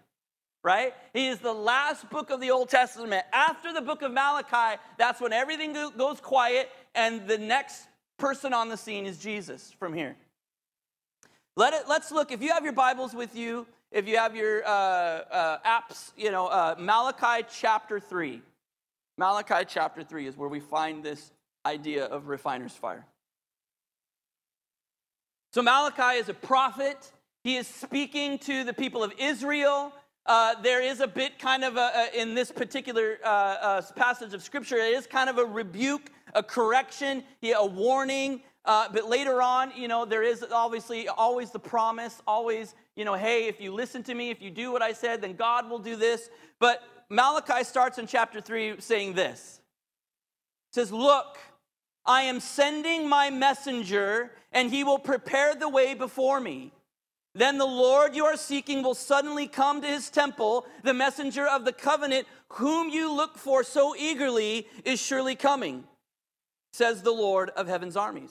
right? 0.64 0.94
He 1.12 1.28
is 1.28 1.38
the 1.38 1.52
last 1.52 2.08
book 2.08 2.30
of 2.30 2.40
the 2.40 2.50
Old 2.50 2.70
Testament. 2.70 3.26
After 3.30 3.74
the 3.74 3.82
book 3.82 4.00
of 4.00 4.10
Malachi, 4.10 4.80
that's 4.96 5.20
when 5.20 5.34
everything 5.34 5.76
goes 5.98 6.18
quiet, 6.22 6.70
and 6.94 7.28
the 7.28 7.36
next 7.36 7.88
person 8.16 8.54
on 8.54 8.70
the 8.70 8.78
scene 8.78 9.04
is 9.04 9.18
Jesus 9.18 9.74
from 9.78 9.92
here. 9.92 10.16
Let 11.56 11.74
it, 11.74 11.82
let's 11.86 12.10
look, 12.10 12.32
if 12.32 12.40
you 12.40 12.52
have 12.52 12.64
your 12.64 12.72
Bibles 12.72 13.12
with 13.12 13.36
you, 13.36 13.66
if 13.92 14.08
you 14.08 14.16
have 14.16 14.34
your 14.34 14.66
uh, 14.66 14.70
uh, 14.70 15.58
apps, 15.58 16.10
you 16.16 16.30
know, 16.30 16.46
uh, 16.46 16.74
Malachi 16.78 17.46
chapter 17.52 18.00
3. 18.00 18.40
Malachi 19.18 19.66
chapter 19.68 20.02
3 20.02 20.26
is 20.26 20.38
where 20.38 20.48
we 20.48 20.60
find 20.60 21.02
this 21.04 21.32
idea 21.66 22.04
of 22.04 22.28
refiner's 22.28 22.72
fire. 22.72 23.04
So 25.52 25.62
Malachi 25.62 26.18
is 26.18 26.28
a 26.28 26.34
prophet. 26.34 27.12
He 27.42 27.56
is 27.56 27.66
speaking 27.66 28.38
to 28.40 28.64
the 28.64 28.72
people 28.72 29.02
of 29.02 29.12
Israel. 29.18 29.92
Uh, 30.26 30.60
there 30.62 30.82
is 30.82 31.00
a 31.00 31.06
bit 31.06 31.38
kind 31.38 31.64
of 31.64 31.76
a, 31.76 32.08
a 32.14 32.20
in 32.20 32.34
this 32.34 32.50
particular 32.50 33.18
uh, 33.24 33.28
uh, 33.28 33.82
passage 33.94 34.34
of 34.34 34.42
scripture, 34.42 34.76
it 34.76 34.92
is 34.92 35.06
kind 35.06 35.30
of 35.30 35.38
a 35.38 35.44
rebuke, 35.44 36.10
a 36.34 36.42
correction, 36.42 37.22
a 37.42 37.64
warning. 37.64 38.42
Uh, 38.64 38.88
but 38.92 39.08
later 39.08 39.40
on, 39.40 39.72
you 39.76 39.86
know, 39.86 40.04
there 40.04 40.24
is 40.24 40.44
obviously 40.50 41.06
always 41.06 41.52
the 41.52 41.58
promise, 41.58 42.20
always, 42.26 42.74
you 42.96 43.04
know, 43.04 43.14
hey, 43.14 43.46
if 43.46 43.60
you 43.60 43.72
listen 43.72 44.02
to 44.02 44.14
me, 44.14 44.30
if 44.30 44.42
you 44.42 44.50
do 44.50 44.72
what 44.72 44.82
I 44.82 44.92
said, 44.92 45.22
then 45.22 45.36
God 45.36 45.70
will 45.70 45.78
do 45.78 45.94
this. 45.94 46.28
But 46.58 46.82
Malachi 47.08 47.62
starts 47.62 47.98
in 47.98 48.08
chapter 48.08 48.40
3 48.40 48.80
saying 48.80 49.14
this. 49.14 49.60
It 50.70 50.74
says, 50.74 50.90
Look, 50.90 51.38
I 52.06 52.22
am 52.22 52.40
sending 52.40 53.08
my 53.08 53.30
messenger, 53.30 54.32
and 54.52 54.70
he 54.70 54.84
will 54.84 54.98
prepare 54.98 55.54
the 55.54 55.68
way 55.68 55.94
before 55.94 56.40
me. 56.40 56.72
Then 57.34 57.58
the 57.58 57.66
Lord 57.66 58.16
you 58.16 58.24
are 58.24 58.36
seeking 58.36 58.82
will 58.82 58.94
suddenly 58.94 59.46
come 59.46 59.82
to 59.82 59.86
his 59.86 60.08
temple. 60.08 60.66
The 60.84 60.94
messenger 60.94 61.46
of 61.46 61.64
the 61.64 61.72
covenant, 61.72 62.26
whom 62.52 62.88
you 62.88 63.12
look 63.12 63.36
for 63.36 63.62
so 63.62 63.94
eagerly, 63.94 64.66
is 64.84 65.00
surely 65.00 65.34
coming, 65.34 65.84
says 66.72 67.02
the 67.02 67.12
Lord 67.12 67.50
of 67.50 67.68
heaven's 67.68 67.96
armies. 67.96 68.30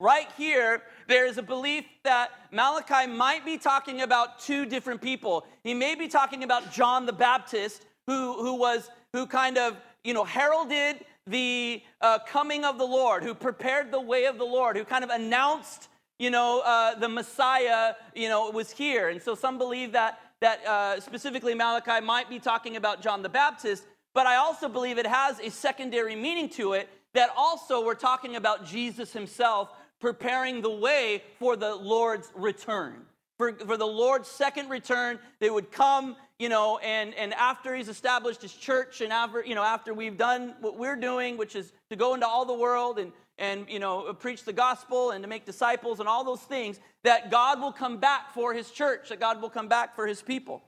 Right 0.00 0.28
here, 0.36 0.82
there 1.08 1.24
is 1.24 1.38
a 1.38 1.42
belief 1.42 1.84
that 2.02 2.30
Malachi 2.50 3.06
might 3.06 3.44
be 3.44 3.56
talking 3.56 4.02
about 4.02 4.40
two 4.40 4.66
different 4.66 5.00
people. 5.00 5.46
He 5.62 5.72
may 5.72 5.94
be 5.94 6.08
talking 6.08 6.44
about 6.44 6.72
John 6.72 7.06
the 7.06 7.12
Baptist, 7.12 7.86
who, 8.06 8.34
who 8.34 8.54
was 8.54 8.90
who 9.14 9.26
kind 9.26 9.56
of 9.56 9.76
you 10.02 10.12
know 10.12 10.24
heralded 10.24 11.06
the 11.26 11.82
uh, 12.00 12.18
coming 12.26 12.64
of 12.64 12.78
the 12.78 12.84
Lord, 12.84 13.22
who 13.22 13.34
prepared 13.34 13.90
the 13.90 14.00
way 14.00 14.26
of 14.26 14.38
the 14.38 14.44
Lord, 14.44 14.76
who 14.76 14.84
kind 14.84 15.04
of 15.04 15.10
announced, 15.10 15.88
you 16.18 16.30
know, 16.30 16.60
uh, 16.60 16.98
the 16.98 17.08
Messiah, 17.08 17.94
you 18.14 18.28
know, 18.28 18.50
was 18.50 18.70
here. 18.70 19.08
And 19.08 19.20
so 19.20 19.34
some 19.34 19.58
believe 19.58 19.92
that 19.92 20.20
that 20.40 20.66
uh, 20.66 21.00
specifically 21.00 21.54
Malachi 21.54 22.04
might 22.04 22.28
be 22.28 22.38
talking 22.38 22.76
about 22.76 23.00
John 23.00 23.22
the 23.22 23.30
Baptist, 23.30 23.84
but 24.12 24.26
I 24.26 24.36
also 24.36 24.68
believe 24.68 24.98
it 24.98 25.06
has 25.06 25.40
a 25.40 25.50
secondary 25.50 26.14
meaning 26.14 26.50
to 26.50 26.74
it 26.74 26.88
that 27.14 27.30
also 27.34 27.82
we're 27.82 27.94
talking 27.94 28.36
about 28.36 28.66
Jesus 28.66 29.12
himself 29.12 29.70
preparing 30.00 30.60
the 30.60 30.70
way 30.70 31.22
for 31.38 31.56
the 31.56 31.74
Lord's 31.74 32.30
return. 32.34 33.06
For, 33.38 33.52
for 33.52 33.76
the 33.76 33.86
Lord's 33.86 34.28
second 34.28 34.68
return, 34.68 35.18
they 35.40 35.48
would 35.48 35.72
come 35.72 36.16
you 36.38 36.48
know, 36.48 36.78
and, 36.78 37.14
and 37.14 37.32
after 37.34 37.74
he's 37.74 37.88
established 37.88 38.42
his 38.42 38.52
church 38.52 39.00
and 39.00 39.12
after, 39.12 39.44
you 39.44 39.54
know, 39.54 39.62
after 39.62 39.94
we've 39.94 40.18
done 40.18 40.54
what 40.60 40.76
we're 40.76 40.96
doing, 40.96 41.36
which 41.36 41.54
is 41.54 41.72
to 41.90 41.96
go 41.96 42.14
into 42.14 42.26
all 42.26 42.44
the 42.44 42.54
world 42.54 42.98
and, 42.98 43.12
and, 43.38 43.68
you 43.68 43.78
know, 43.78 44.12
preach 44.14 44.44
the 44.44 44.52
gospel 44.52 45.12
and 45.12 45.22
to 45.22 45.28
make 45.28 45.44
disciples 45.44 46.00
and 46.00 46.08
all 46.08 46.24
those 46.24 46.40
things, 46.40 46.80
that 47.04 47.30
God 47.30 47.60
will 47.60 47.72
come 47.72 47.98
back 47.98 48.34
for 48.34 48.52
his 48.52 48.70
church, 48.70 49.10
that 49.10 49.20
God 49.20 49.40
will 49.40 49.50
come 49.50 49.68
back 49.68 49.94
for 49.94 50.06
his 50.06 50.22
people. 50.22 50.62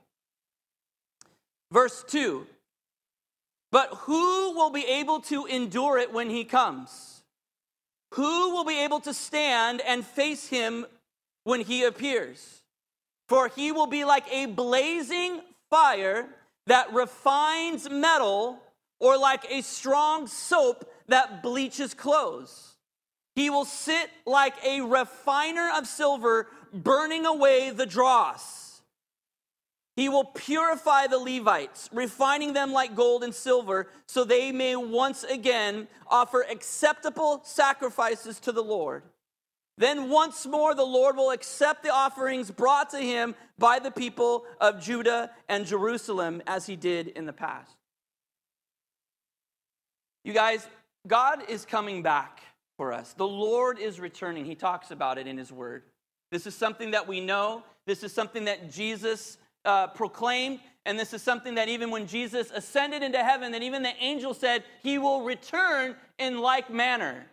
Verse 1.72 2.04
2 2.08 2.46
But 3.72 3.88
who 3.92 4.54
will 4.54 4.70
be 4.70 4.84
able 4.84 5.20
to 5.22 5.46
endure 5.46 5.98
it 5.98 6.12
when 6.12 6.30
he 6.30 6.44
comes? 6.44 7.22
Who 8.14 8.50
will 8.54 8.64
be 8.64 8.84
able 8.84 9.00
to 9.00 9.12
stand 9.12 9.80
and 9.80 10.06
face 10.06 10.46
him 10.46 10.86
when 11.42 11.60
he 11.60 11.82
appears? 11.82 12.62
For 13.28 13.48
he 13.48 13.72
will 13.72 13.88
be 13.88 14.04
like 14.04 14.24
a 14.32 14.46
blazing 14.46 15.40
fire 15.70 16.28
that 16.66 16.92
refines 16.92 17.88
metal 17.88 18.58
or 19.00 19.18
like 19.18 19.44
a 19.50 19.62
strong 19.62 20.26
soap 20.26 20.90
that 21.08 21.42
bleaches 21.42 21.94
clothes. 21.94 22.76
He 23.34 23.50
will 23.50 23.66
sit 23.66 24.08
like 24.24 24.54
a 24.64 24.80
refiner 24.80 25.70
of 25.76 25.86
silver, 25.86 26.48
burning 26.72 27.26
away 27.26 27.70
the 27.70 27.86
dross. 27.86 28.80
He 29.94 30.08
will 30.08 30.24
purify 30.24 31.06
the 31.06 31.18
Levites, 31.18 31.88
refining 31.92 32.52
them 32.52 32.72
like 32.72 32.94
gold 32.94 33.24
and 33.24 33.34
silver, 33.34 33.88
so 34.06 34.24
they 34.24 34.52
may 34.52 34.76
once 34.76 35.24
again 35.24 35.88
offer 36.06 36.44
acceptable 36.50 37.40
sacrifices 37.44 38.38
to 38.40 38.52
the 38.52 38.62
Lord. 38.62 39.02
Then 39.78 40.08
once 40.08 40.46
more 40.46 40.74
the 40.74 40.84
Lord 40.84 41.16
will 41.16 41.30
accept 41.30 41.82
the 41.82 41.92
offerings 41.92 42.50
brought 42.50 42.90
to 42.90 42.98
him 42.98 43.34
by 43.58 43.78
the 43.78 43.90
people 43.90 44.44
of 44.60 44.80
Judah 44.80 45.30
and 45.48 45.66
Jerusalem 45.66 46.42
as 46.46 46.66
he 46.66 46.76
did 46.76 47.08
in 47.08 47.26
the 47.26 47.32
past. 47.32 47.76
You 50.24 50.32
guys, 50.32 50.66
God 51.06 51.48
is 51.48 51.64
coming 51.64 52.02
back 52.02 52.40
for 52.76 52.92
us. 52.92 53.12
The 53.12 53.26
Lord 53.26 53.78
is 53.78 54.00
returning. 54.00 54.44
He 54.44 54.54
talks 54.54 54.90
about 54.90 55.18
it 55.18 55.26
in 55.26 55.36
his 55.38 55.52
word. 55.52 55.82
This 56.32 56.46
is 56.46 56.54
something 56.54 56.90
that 56.90 57.06
we 57.06 57.20
know. 57.20 57.62
This 57.86 58.02
is 58.02 58.12
something 58.12 58.44
that 58.46 58.70
Jesus 58.70 59.38
uh, 59.64 59.88
proclaimed. 59.88 60.60
And 60.84 60.98
this 60.98 61.12
is 61.12 61.22
something 61.22 61.54
that 61.56 61.68
even 61.68 61.90
when 61.90 62.06
Jesus 62.06 62.50
ascended 62.50 63.02
into 63.02 63.22
heaven, 63.22 63.52
that 63.52 63.62
even 63.62 63.82
the 63.82 63.94
angel 64.00 64.34
said, 64.34 64.64
He 64.82 64.98
will 64.98 65.22
return 65.22 65.96
in 66.18 66.38
like 66.38 66.70
manner. 66.70 67.26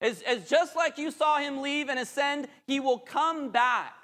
As, 0.00 0.22
as 0.22 0.48
just 0.48 0.76
like 0.76 0.98
you 0.98 1.10
saw 1.10 1.38
him 1.38 1.60
leave 1.60 1.88
and 1.88 1.98
ascend, 1.98 2.48
he 2.66 2.78
will 2.80 2.98
come 2.98 3.50
back. 3.50 3.94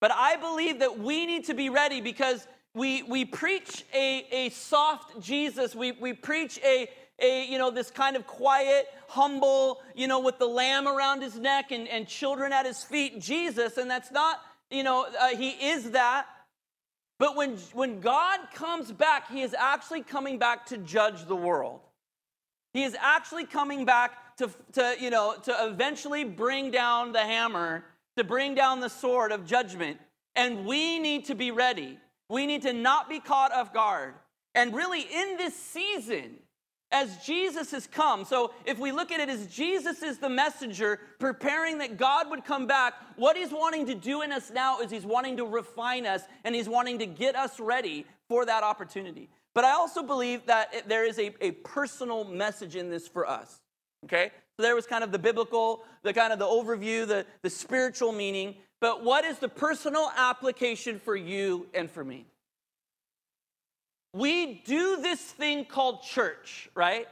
But 0.00 0.12
I 0.12 0.36
believe 0.36 0.80
that 0.80 0.98
we 0.98 1.26
need 1.26 1.44
to 1.46 1.54
be 1.54 1.70
ready 1.70 2.00
because 2.00 2.46
we, 2.74 3.02
we 3.04 3.24
preach 3.24 3.84
a, 3.94 4.26
a 4.30 4.50
soft 4.50 5.20
Jesus. 5.20 5.74
We, 5.74 5.92
we 5.92 6.12
preach 6.12 6.58
a, 6.64 6.88
a, 7.20 7.46
you 7.46 7.58
know, 7.58 7.70
this 7.70 7.90
kind 7.90 8.16
of 8.16 8.26
quiet, 8.26 8.86
humble, 9.08 9.80
you 9.94 10.06
know, 10.06 10.20
with 10.20 10.38
the 10.38 10.46
lamb 10.46 10.86
around 10.86 11.22
his 11.22 11.38
neck 11.38 11.70
and, 11.70 11.88
and 11.88 12.06
children 12.06 12.52
at 12.52 12.66
his 12.66 12.82
feet, 12.82 13.20
Jesus. 13.20 13.78
And 13.78 13.90
that's 13.90 14.10
not, 14.10 14.40
you 14.70 14.82
know, 14.82 15.06
uh, 15.20 15.28
he 15.28 15.50
is 15.50 15.92
that. 15.92 16.26
But 17.18 17.36
when, 17.36 17.56
when 17.72 18.00
God 18.00 18.40
comes 18.52 18.90
back, 18.90 19.30
he 19.30 19.42
is 19.42 19.54
actually 19.54 20.02
coming 20.02 20.38
back 20.38 20.66
to 20.66 20.78
judge 20.78 21.24
the 21.26 21.36
world. 21.36 21.80
He 22.74 22.82
is 22.82 22.96
actually 23.00 23.46
coming 23.46 23.84
back 23.84 24.36
to, 24.36 24.50
to, 24.72 24.96
you 25.00 25.08
know, 25.08 25.36
to 25.44 25.66
eventually 25.66 26.24
bring 26.24 26.72
down 26.72 27.12
the 27.12 27.20
hammer, 27.20 27.84
to 28.16 28.24
bring 28.24 28.54
down 28.54 28.80
the 28.80 28.90
sword 28.90 29.30
of 29.32 29.46
judgment. 29.46 29.98
And 30.34 30.66
we 30.66 30.98
need 30.98 31.26
to 31.26 31.36
be 31.36 31.52
ready. 31.52 31.98
We 32.28 32.46
need 32.46 32.62
to 32.62 32.72
not 32.72 33.08
be 33.08 33.20
caught 33.20 33.52
off 33.52 33.72
guard. 33.72 34.14
And 34.56 34.74
really, 34.74 35.02
in 35.02 35.36
this 35.36 35.54
season, 35.54 36.36
as 36.90 37.16
Jesus 37.18 37.70
has 37.70 37.86
come, 37.86 38.24
so 38.24 38.52
if 38.64 38.78
we 38.78 38.92
look 38.92 39.12
at 39.12 39.20
it 39.20 39.28
as 39.28 39.46
Jesus 39.46 40.02
is 40.02 40.18
the 40.18 40.28
messenger 40.28 41.00
preparing 41.18 41.78
that 41.78 41.96
God 41.96 42.30
would 42.30 42.44
come 42.44 42.66
back, 42.66 42.94
what 43.16 43.36
he's 43.36 43.50
wanting 43.50 43.86
to 43.86 43.94
do 43.94 44.22
in 44.22 44.32
us 44.32 44.50
now 44.52 44.80
is 44.80 44.90
he's 44.90 45.06
wanting 45.06 45.36
to 45.36 45.44
refine 45.44 46.06
us 46.06 46.22
and 46.44 46.54
he's 46.54 46.68
wanting 46.68 46.98
to 47.00 47.06
get 47.06 47.36
us 47.36 47.60
ready 47.60 48.06
for 48.28 48.44
that 48.46 48.62
opportunity. 48.62 49.28
But 49.54 49.64
I 49.64 49.72
also 49.72 50.02
believe 50.02 50.46
that 50.46 50.88
there 50.88 51.04
is 51.04 51.18
a, 51.18 51.32
a 51.40 51.52
personal 51.52 52.24
message 52.24 52.76
in 52.76 52.90
this 52.90 53.06
for 53.06 53.28
us. 53.28 53.60
Okay? 54.04 54.30
So 54.56 54.62
there 54.62 54.74
was 54.74 54.86
kind 54.86 55.02
of 55.04 55.12
the 55.12 55.18
biblical, 55.18 55.84
the 56.02 56.12
kind 56.12 56.32
of 56.32 56.38
the 56.38 56.44
overview, 56.44 57.06
the, 57.06 57.24
the 57.42 57.50
spiritual 57.50 58.12
meaning. 58.12 58.56
but 58.80 59.02
what 59.02 59.24
is 59.24 59.38
the 59.38 59.48
personal 59.48 60.10
application 60.16 61.00
for 61.00 61.16
you 61.16 61.66
and 61.72 61.90
for 61.90 62.04
me? 62.04 62.26
We 64.12 64.62
do 64.64 65.00
this 65.00 65.20
thing 65.20 65.64
called 65.64 66.02
church, 66.02 66.68
right? 66.74 67.08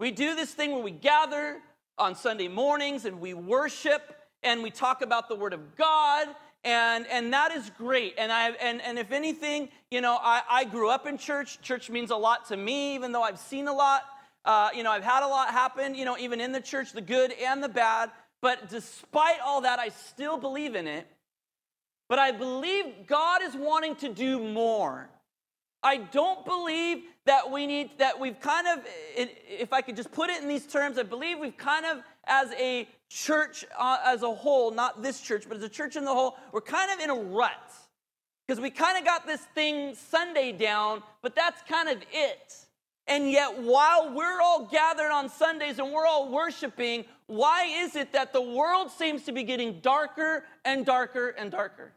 We 0.00 0.10
do 0.10 0.34
this 0.34 0.52
thing 0.52 0.72
where 0.72 0.82
we 0.82 0.90
gather 0.90 1.60
on 1.98 2.14
Sunday 2.14 2.48
mornings 2.48 3.04
and 3.04 3.20
we 3.20 3.34
worship 3.34 4.16
and 4.42 4.62
we 4.62 4.70
talk 4.70 5.02
about 5.02 5.28
the 5.28 5.34
Word 5.34 5.52
of 5.52 5.76
God 5.76 6.28
and 6.64 7.06
and 7.08 7.32
that 7.32 7.52
is 7.52 7.70
great. 7.76 8.14
And 8.18 8.32
i 8.32 8.50
and 8.50 8.80
and 8.80 8.98
if 8.98 9.12
anything 9.12 9.68
you 9.90 10.00
know 10.00 10.18
i 10.20 10.42
i 10.50 10.64
grew 10.64 10.90
up 10.90 11.06
in 11.06 11.18
church. 11.18 11.60
Church 11.60 11.90
means 11.90 12.10
a 12.10 12.16
lot 12.16 12.48
to 12.48 12.56
me 12.56 12.94
even 12.94 13.12
though 13.12 13.22
i've 13.22 13.38
seen 13.38 13.68
a 13.68 13.72
lot. 13.72 14.02
Uh, 14.44 14.68
you 14.74 14.82
know 14.82 14.90
i've 14.90 15.04
had 15.04 15.24
a 15.24 15.26
lot 15.26 15.48
happen 15.48 15.94
you 15.94 16.04
know 16.04 16.18
even 16.18 16.38
in 16.38 16.52
the 16.52 16.60
church 16.60 16.92
the 16.92 17.00
good 17.00 17.32
and 17.32 17.62
the 17.62 17.68
bad. 17.68 18.10
But 18.42 18.68
despite 18.68 19.40
all 19.44 19.60
that 19.62 19.78
i 19.78 19.88
still 19.88 20.38
believe 20.38 20.74
in 20.74 20.86
it. 20.86 21.06
But 22.08 22.18
i 22.18 22.32
believe 22.32 23.06
god 23.06 23.42
is 23.42 23.54
wanting 23.54 23.96
to 23.96 24.08
do 24.08 24.38
more. 24.38 25.08
I 25.82 25.98
don't 25.98 26.46
believe 26.46 27.02
that 27.26 27.50
we 27.50 27.66
need 27.66 27.90
that 27.98 28.18
we've 28.18 28.40
kind 28.40 28.66
of 28.66 28.84
if 29.16 29.72
i 29.72 29.80
could 29.80 29.96
just 29.96 30.12
put 30.12 30.30
it 30.30 30.42
in 30.42 30.48
these 30.48 30.66
terms 30.66 30.98
i 30.98 31.02
believe 31.02 31.38
we've 31.38 31.56
kind 31.56 31.86
of 31.86 31.98
as 32.26 32.50
a 32.52 32.88
church 33.08 33.64
uh, 33.78 33.98
as 34.04 34.22
a 34.22 34.32
whole, 34.32 34.70
not 34.70 35.02
this 35.02 35.20
church, 35.20 35.44
but 35.48 35.58
as 35.58 35.62
a 35.62 35.68
church 35.68 35.96
in 35.96 36.04
the 36.04 36.12
whole, 36.12 36.36
we're 36.52 36.60
kind 36.60 36.90
of 36.90 37.00
in 37.00 37.10
a 37.10 37.14
rut. 37.14 37.72
Because 38.46 38.60
we 38.60 38.70
kind 38.70 38.98
of 38.98 39.04
got 39.04 39.26
this 39.26 39.40
thing 39.54 39.94
Sunday 39.94 40.52
down, 40.52 41.02
but 41.22 41.34
that's 41.34 41.62
kind 41.62 41.88
of 41.88 42.02
it. 42.12 42.54
And 43.06 43.30
yet, 43.30 43.58
while 43.62 44.14
we're 44.14 44.40
all 44.40 44.66
gathered 44.66 45.10
on 45.10 45.28
Sundays 45.28 45.78
and 45.78 45.92
we're 45.92 46.06
all 46.06 46.30
worshiping, 46.30 47.04
why 47.26 47.64
is 47.64 47.96
it 47.96 48.12
that 48.12 48.32
the 48.32 48.40
world 48.40 48.90
seems 48.90 49.24
to 49.24 49.32
be 49.32 49.44
getting 49.44 49.80
darker 49.80 50.44
and 50.64 50.84
darker 50.84 51.28
and 51.28 51.50
darker? 51.50 51.92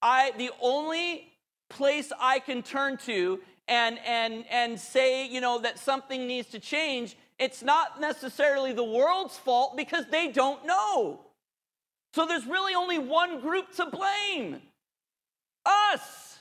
I, 0.00 0.32
the 0.36 0.50
only 0.60 1.32
place 1.68 2.12
I 2.20 2.38
can 2.38 2.62
turn 2.62 2.96
to 3.06 3.40
and, 3.66 3.98
and, 4.06 4.44
and 4.50 4.78
say, 4.78 5.26
you 5.26 5.40
know, 5.40 5.60
that 5.60 5.78
something 5.78 6.26
needs 6.26 6.48
to 6.48 6.60
change 6.60 7.16
it's 7.38 7.62
not 7.62 8.00
necessarily 8.00 8.72
the 8.72 8.84
world's 8.84 9.36
fault 9.36 9.76
because 9.76 10.04
they 10.10 10.28
don't 10.28 10.64
know. 10.66 11.20
So 12.14 12.26
there's 12.26 12.46
really 12.46 12.74
only 12.74 12.98
one 12.98 13.40
group 13.40 13.74
to 13.76 13.86
blame 13.86 14.60
us. 15.66 16.38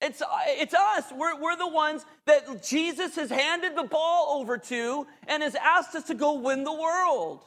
It's, 0.00 0.20
it's 0.48 0.74
us. 0.74 1.04
We're, 1.16 1.40
we're 1.40 1.56
the 1.56 1.68
ones 1.68 2.04
that 2.26 2.64
Jesus 2.64 3.14
has 3.14 3.30
handed 3.30 3.76
the 3.76 3.84
ball 3.84 4.40
over 4.40 4.58
to 4.58 5.06
and 5.28 5.44
has 5.44 5.54
asked 5.54 5.94
us 5.94 6.04
to 6.04 6.14
go 6.14 6.34
win 6.34 6.64
the 6.64 6.72
world. 6.72 7.44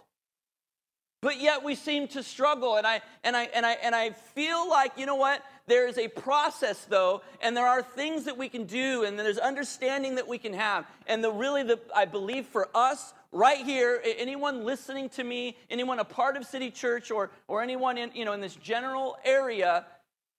But 1.22 1.42
yet 1.42 1.64
we 1.64 1.76
seem 1.76 2.08
to 2.10 2.24
struggle. 2.24 2.78
And 2.78 2.88
I, 2.88 3.02
and 3.26 3.36
I, 3.36 3.44
and 3.54 3.66
I, 3.66 3.74
and 3.74 3.94
I 3.94 4.12
feel 4.12 4.70
like, 4.70 4.94
you 4.96 5.06
know 5.06 5.16
what? 5.16 5.44
There 5.68 5.88
is 5.88 5.98
a 5.98 6.08
process, 6.08 6.86
though, 6.86 7.22
and 7.42 7.58
there 7.58 7.66
are 7.66 7.82
things 7.82 8.26
that 8.26 8.38
we 8.38 8.50
can 8.50 8.66
do, 8.66 9.04
and 9.04 9.18
there's 9.18 9.40
understanding 9.40 10.16
that 10.16 10.28
we 10.28 10.38
can 10.38 10.54
have. 10.54 10.86
And 11.08 11.24
the 11.24 11.32
really, 11.32 11.64
the, 11.64 11.80
I 11.96 12.06
believe 12.06 12.46
for 12.46 12.70
us 12.76 13.14
right 13.32 13.66
here, 13.66 14.00
anyone 14.04 14.64
listening 14.64 15.10
to 15.10 15.24
me, 15.24 15.58
anyone 15.72 15.98
a 16.00 16.06
part 16.06 16.38
of 16.38 16.46
City 16.46 16.70
Church, 16.70 17.10
or, 17.10 17.32
or 17.48 17.64
anyone 17.64 17.98
in, 17.98 18.12
you 18.14 18.26
know, 18.26 18.34
in 18.34 18.42
this 18.42 18.56
general 18.56 19.18
area, 19.26 19.86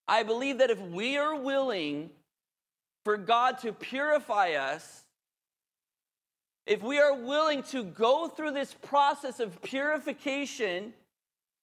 I 0.07 0.23
believe 0.23 0.59
that 0.59 0.69
if 0.69 0.79
we 0.79 1.17
are 1.17 1.35
willing 1.35 2.09
for 3.03 3.17
God 3.17 3.59
to 3.59 3.73
purify 3.73 4.51
us, 4.51 5.03
if 6.65 6.81
we 6.81 6.99
are 6.99 7.13
willing 7.13 7.63
to 7.63 7.83
go 7.83 8.29
through 8.29 8.51
this 8.51 8.73
process 8.73 9.39
of 9.39 9.61
purification, 9.61 10.93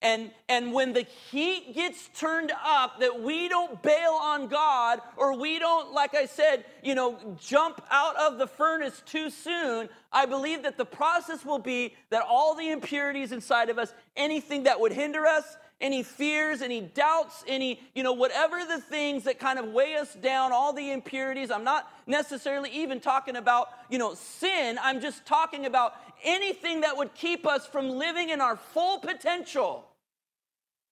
and, 0.04 0.30
and 0.50 0.74
when 0.74 0.92
the 0.92 1.06
heat 1.30 1.74
gets 1.74 2.10
turned 2.14 2.52
up, 2.62 3.00
that 3.00 3.22
we 3.22 3.48
don't 3.48 3.82
bail 3.82 4.18
on 4.20 4.48
God 4.48 5.00
or 5.16 5.34
we 5.34 5.58
don't, 5.58 5.94
like 5.94 6.14
I 6.14 6.26
said, 6.26 6.66
you 6.82 6.94
know, 6.94 7.18
jump 7.40 7.80
out 7.90 8.14
of 8.16 8.36
the 8.36 8.46
furnace 8.46 9.02
too 9.06 9.30
soon, 9.30 9.88
I 10.12 10.26
believe 10.26 10.62
that 10.64 10.76
the 10.76 10.84
process 10.84 11.42
will 11.42 11.58
be 11.58 11.94
that 12.10 12.22
all 12.28 12.54
the 12.54 12.70
impurities 12.70 13.32
inside 13.32 13.70
of 13.70 13.78
us, 13.78 13.94
anything 14.14 14.64
that 14.64 14.78
would 14.78 14.92
hinder 14.92 15.26
us, 15.26 15.56
any 15.80 16.02
fears, 16.02 16.60
any 16.60 16.82
doubts, 16.82 17.42
any, 17.48 17.80
you 17.94 18.02
know, 18.02 18.12
whatever 18.12 18.62
the 18.62 18.82
things 18.82 19.24
that 19.24 19.38
kind 19.38 19.58
of 19.58 19.68
weigh 19.68 19.96
us 19.96 20.12
down, 20.12 20.52
all 20.52 20.74
the 20.74 20.92
impurities. 20.92 21.50
I'm 21.50 21.64
not 21.64 21.90
necessarily 22.06 22.68
even 22.70 23.00
talking 23.00 23.36
about, 23.36 23.68
you 23.88 23.96
know, 23.96 24.12
sin. 24.12 24.78
I'm 24.82 25.00
just 25.00 25.24
talking 25.24 25.64
about 25.64 25.94
anything 26.22 26.82
that 26.82 26.94
would 26.94 27.14
keep 27.14 27.46
us 27.46 27.66
from 27.66 27.88
living 27.88 28.28
in 28.28 28.42
our 28.42 28.56
full 28.56 28.98
potential 28.98 29.86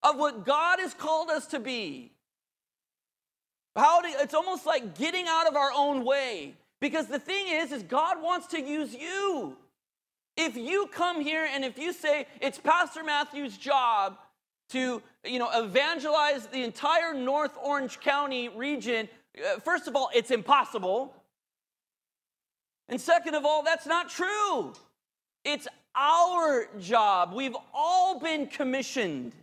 of 0.03 0.19
what 0.19 0.45
God 0.45 0.81
has 0.81 0.95
called 0.95 1.31
us 1.31 1.47
to 1.49 1.61
be. 1.61 2.13
How 3.77 4.03
do, 4.03 4.09
it's 4.21 4.35
almost 4.35 4.67
like 4.67 4.99
getting 4.99 5.27
out 5.29 5.47
of 5.47 5.57
our 5.57 5.71
own 5.75 6.05
way. 6.05 6.55
Because 6.81 7.07
the 7.07 7.21
thing 7.21 7.47
is, 7.49 7.71
is 7.71 7.85
God 7.85 8.21
wants 8.21 8.49
to 8.49 8.61
use 8.61 8.93
you. 8.93 9.57
If 10.37 10.57
you 10.57 10.89
come 10.93 11.21
here 11.21 11.47
and 11.49 11.65
if 11.65 11.79
you 11.79 11.93
say 11.93 12.27
it's 12.41 12.59
Pastor 12.59 13.05
Matthew's 13.05 13.57
job 13.57 14.19
to, 14.71 15.01
you 15.25 15.39
know, 15.39 15.49
evangelize 15.55 16.47
the 16.47 16.65
entire 16.65 17.15
North 17.15 17.57
Orange 17.63 18.01
County 18.01 18.49
region, 18.49 19.09
uh, 19.39 19.61
first 19.61 19.87
of 19.87 19.95
all, 19.95 20.11
it's 20.13 20.33
impossible. 20.33 21.15
And 22.89 23.01
second 23.01 23.37
of 23.37 23.45
all, 23.45 23.63
that's 23.63 23.87
not 23.87 24.11
true. 24.11 24.73
It's 25.45 25.69
our 25.95 26.69
job. 26.81 27.33
We've 27.33 27.57
all 27.73 28.19
been 28.19 28.49
commissioned. 28.49 29.35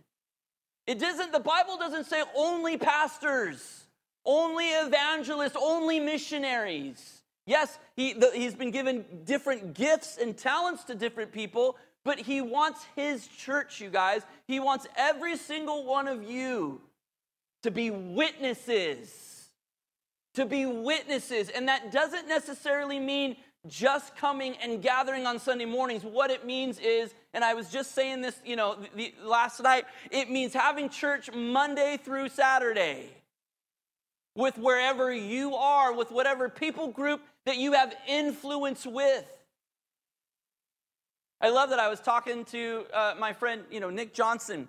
It 0.90 0.98
doesn't, 0.98 1.30
the 1.30 1.38
Bible 1.38 1.76
doesn't 1.76 2.06
say 2.06 2.20
only 2.34 2.76
pastors, 2.76 3.84
only 4.24 4.64
evangelists, 4.64 5.56
only 5.56 6.00
missionaries. 6.00 7.22
Yes, 7.46 7.78
he, 7.94 8.12
the, 8.12 8.32
he's 8.34 8.56
been 8.56 8.72
given 8.72 9.04
different 9.24 9.74
gifts 9.74 10.18
and 10.20 10.36
talents 10.36 10.82
to 10.84 10.96
different 10.96 11.30
people, 11.30 11.76
but 12.04 12.18
he 12.18 12.40
wants 12.40 12.84
his 12.96 13.28
church, 13.28 13.80
you 13.80 13.88
guys. 13.88 14.22
He 14.48 14.58
wants 14.58 14.88
every 14.96 15.36
single 15.36 15.84
one 15.84 16.08
of 16.08 16.28
you 16.28 16.80
to 17.62 17.70
be 17.70 17.92
witnesses. 17.92 19.48
To 20.34 20.44
be 20.44 20.66
witnesses. 20.66 21.50
And 21.50 21.68
that 21.68 21.92
doesn't 21.92 22.26
necessarily 22.26 22.98
mean 22.98 23.36
just 23.68 24.16
coming 24.16 24.56
and 24.62 24.82
gathering 24.82 25.26
on 25.26 25.38
Sunday 25.38 25.66
mornings. 25.66 26.02
What 26.02 26.30
it 26.30 26.46
means 26.46 26.78
is, 26.78 27.14
and 27.34 27.44
I 27.44 27.54
was 27.54 27.70
just 27.70 27.94
saying 27.94 28.22
this, 28.22 28.40
you 28.44 28.56
know, 28.56 28.76
the, 28.76 28.88
the, 28.96 29.14
last 29.28 29.62
night, 29.62 29.84
it 30.10 30.30
means 30.30 30.54
having 30.54 30.88
church 30.88 31.30
Monday 31.32 31.98
through 32.02 32.30
Saturday 32.30 33.10
with 34.34 34.56
wherever 34.56 35.12
you 35.12 35.54
are, 35.54 35.92
with 35.92 36.10
whatever 36.10 36.48
people 36.48 36.88
group 36.88 37.20
that 37.44 37.58
you 37.58 37.72
have 37.72 37.94
influence 38.08 38.86
with. 38.86 39.24
I 41.40 41.50
love 41.50 41.70
that 41.70 41.78
I 41.78 41.88
was 41.88 42.00
talking 42.00 42.44
to 42.46 42.84
uh, 42.92 43.14
my 43.18 43.32
friend, 43.32 43.62
you 43.70 43.80
know, 43.80 43.90
Nick 43.90 44.14
Johnson. 44.14 44.68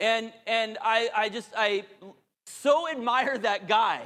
And, 0.00 0.32
and 0.46 0.78
I, 0.82 1.08
I 1.14 1.28
just, 1.28 1.50
I 1.56 1.84
so 2.46 2.88
admire 2.88 3.38
that 3.38 3.66
guy 3.68 4.02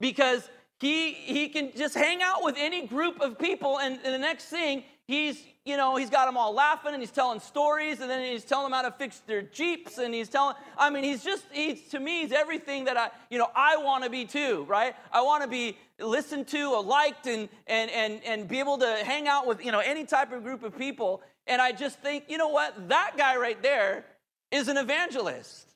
because 0.00 0.48
he, 0.80 1.12
he 1.12 1.48
can 1.48 1.72
just 1.76 1.94
hang 1.94 2.22
out 2.22 2.42
with 2.42 2.54
any 2.58 2.86
group 2.86 3.20
of 3.20 3.38
people, 3.38 3.78
and, 3.78 3.98
and 4.04 4.14
the 4.14 4.18
next 4.18 4.46
thing, 4.46 4.84
he's, 5.06 5.42
you 5.64 5.76
know, 5.76 5.96
he's 5.96 6.10
got 6.10 6.26
them 6.26 6.36
all 6.36 6.54
laughing 6.54 6.92
and 6.92 7.02
he's 7.02 7.10
telling 7.10 7.40
stories, 7.40 8.00
and 8.00 8.08
then 8.08 8.24
he's 8.24 8.44
telling 8.44 8.66
them 8.66 8.72
how 8.72 8.82
to 8.82 8.92
fix 8.92 9.20
their 9.26 9.42
Jeeps, 9.42 9.98
and 9.98 10.14
he's 10.14 10.28
telling, 10.28 10.54
I 10.76 10.90
mean, 10.90 11.02
he's 11.02 11.24
just, 11.24 11.44
he's, 11.50 11.88
to 11.88 11.98
me, 11.98 12.22
he's 12.22 12.32
everything 12.32 12.84
that 12.84 12.96
I, 12.96 13.10
you 13.30 13.38
know, 13.38 13.48
I 13.54 13.76
want 13.78 14.04
to 14.04 14.10
be 14.10 14.24
too, 14.24 14.64
right? 14.68 14.94
I 15.12 15.22
want 15.22 15.42
to 15.42 15.48
be 15.48 15.76
listened 15.98 16.46
to 16.48 16.72
or 16.72 16.82
liked 16.82 17.26
and, 17.26 17.48
and, 17.66 17.90
and, 17.90 18.20
and 18.24 18.48
be 18.48 18.60
able 18.60 18.78
to 18.78 18.98
hang 19.04 19.26
out 19.26 19.46
with, 19.46 19.64
you 19.64 19.72
know, 19.72 19.80
any 19.80 20.04
type 20.04 20.32
of 20.32 20.44
group 20.44 20.62
of 20.62 20.78
people. 20.78 21.22
And 21.46 21.60
I 21.60 21.72
just 21.72 22.00
think, 22.00 22.24
you 22.28 22.38
know 22.38 22.48
what? 22.48 22.88
That 22.88 23.14
guy 23.16 23.36
right 23.36 23.60
there 23.62 24.04
is 24.50 24.68
an 24.68 24.76
evangelist. 24.76 25.67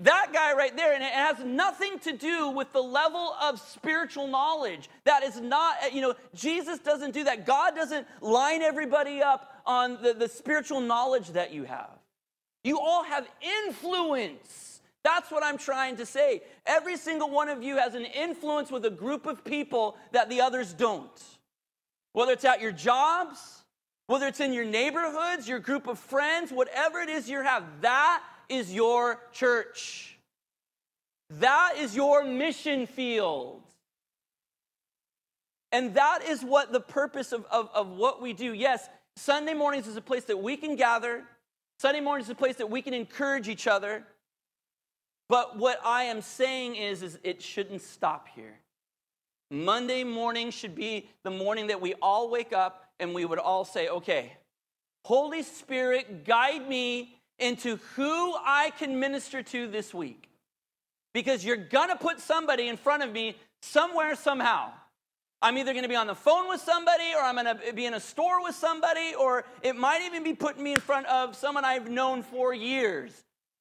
That 0.00 0.30
guy 0.32 0.54
right 0.54 0.76
there, 0.76 0.92
and 0.92 1.04
it 1.04 1.12
has 1.12 1.38
nothing 1.44 2.00
to 2.00 2.12
do 2.12 2.48
with 2.48 2.72
the 2.72 2.82
level 2.82 3.34
of 3.40 3.60
spiritual 3.60 4.26
knowledge. 4.26 4.90
That 5.04 5.22
is 5.22 5.40
not, 5.40 5.94
you 5.94 6.00
know, 6.00 6.14
Jesus 6.34 6.80
doesn't 6.80 7.12
do 7.12 7.24
that. 7.24 7.46
God 7.46 7.76
doesn't 7.76 8.06
line 8.20 8.60
everybody 8.60 9.22
up 9.22 9.52
on 9.64 10.02
the, 10.02 10.12
the 10.12 10.28
spiritual 10.28 10.80
knowledge 10.80 11.28
that 11.30 11.54
you 11.54 11.64
have. 11.64 11.90
You 12.64 12.80
all 12.80 13.04
have 13.04 13.28
influence. 13.66 14.80
That's 15.04 15.30
what 15.30 15.44
I'm 15.44 15.58
trying 15.58 15.96
to 15.96 16.06
say. 16.06 16.42
Every 16.66 16.96
single 16.96 17.30
one 17.30 17.48
of 17.48 17.62
you 17.62 17.76
has 17.76 17.94
an 17.94 18.06
influence 18.06 18.72
with 18.72 18.84
a 18.86 18.90
group 18.90 19.26
of 19.26 19.44
people 19.44 19.96
that 20.12 20.28
the 20.28 20.40
others 20.40 20.72
don't. 20.72 21.22
Whether 22.14 22.32
it's 22.32 22.44
at 22.44 22.60
your 22.60 22.72
jobs, 22.72 23.64
whether 24.06 24.26
it's 24.26 24.40
in 24.40 24.52
your 24.52 24.64
neighborhoods, 24.64 25.48
your 25.48 25.60
group 25.60 25.86
of 25.86 25.98
friends, 25.98 26.50
whatever 26.50 27.00
it 27.00 27.08
is 27.08 27.28
you 27.28 27.42
have, 27.42 27.64
that 27.82 28.22
is 28.48 28.72
your 28.72 29.20
church. 29.32 30.18
That 31.30 31.74
is 31.78 31.94
your 31.96 32.24
mission 32.24 32.86
field. 32.86 33.62
And 35.72 35.94
that 35.94 36.20
is 36.28 36.42
what 36.42 36.72
the 36.72 36.80
purpose 36.80 37.32
of, 37.32 37.44
of, 37.50 37.68
of 37.74 37.88
what 37.88 38.22
we 38.22 38.32
do. 38.32 38.54
Yes, 38.54 38.88
Sunday 39.16 39.54
mornings 39.54 39.88
is 39.88 39.96
a 39.96 40.00
place 40.00 40.24
that 40.24 40.36
we 40.36 40.56
can 40.56 40.76
gather. 40.76 41.24
Sunday 41.78 42.00
morning 42.00 42.24
is 42.24 42.30
a 42.30 42.34
place 42.34 42.56
that 42.56 42.70
we 42.70 42.80
can 42.80 42.94
encourage 42.94 43.48
each 43.48 43.66
other. 43.66 44.04
But 45.28 45.56
what 45.56 45.80
I 45.84 46.04
am 46.04 46.20
saying 46.20 46.76
is, 46.76 47.02
is 47.02 47.18
it 47.24 47.42
shouldn't 47.42 47.82
stop 47.82 48.28
here. 48.34 48.60
Monday 49.50 50.04
morning 50.04 50.50
should 50.50 50.74
be 50.74 51.08
the 51.22 51.30
morning 51.30 51.68
that 51.68 51.80
we 51.80 51.94
all 51.94 52.30
wake 52.30 52.52
up 52.52 52.90
and 53.00 53.14
we 53.14 53.24
would 53.24 53.38
all 53.38 53.64
say, 53.64 53.88
okay, 53.88 54.32
Holy 55.04 55.42
Spirit, 55.42 56.24
guide 56.24 56.68
me 56.68 57.13
into 57.38 57.76
who 57.96 58.34
I 58.36 58.72
can 58.78 59.00
minister 59.00 59.42
to 59.42 59.66
this 59.68 59.92
week. 59.92 60.28
Because 61.12 61.44
you're 61.44 61.56
gonna 61.56 61.96
put 61.96 62.20
somebody 62.20 62.68
in 62.68 62.76
front 62.76 63.02
of 63.02 63.12
me 63.12 63.36
somewhere, 63.62 64.14
somehow. 64.14 64.72
I'm 65.42 65.58
either 65.58 65.74
gonna 65.74 65.88
be 65.88 65.96
on 65.96 66.06
the 66.06 66.14
phone 66.14 66.48
with 66.48 66.60
somebody, 66.60 67.12
or 67.14 67.22
I'm 67.22 67.36
gonna 67.36 67.58
be 67.74 67.86
in 67.86 67.94
a 67.94 68.00
store 68.00 68.42
with 68.42 68.54
somebody, 68.54 69.14
or 69.14 69.44
it 69.62 69.76
might 69.76 70.02
even 70.02 70.24
be 70.24 70.34
putting 70.34 70.62
me 70.62 70.72
in 70.72 70.80
front 70.80 71.06
of 71.06 71.36
someone 71.36 71.64
I've 71.64 71.88
known 71.88 72.22
for 72.22 72.54
years. 72.54 73.12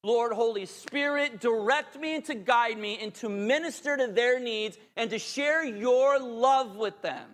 Lord, 0.04 0.34
Holy 0.34 0.66
Spirit, 0.66 1.40
direct 1.40 1.98
me 1.98 2.16
and 2.16 2.26
to 2.26 2.36
guide 2.36 2.78
me 2.78 3.00
and 3.02 3.14
to 3.16 3.30
minister 3.30 3.96
to 3.96 4.08
their 4.08 4.40
needs 4.40 4.78
and 4.98 5.10
to 5.10 5.20
share 5.20 5.64
your 5.64 6.20
love 6.20 6.76
with 6.76 7.02
them. 7.02 7.26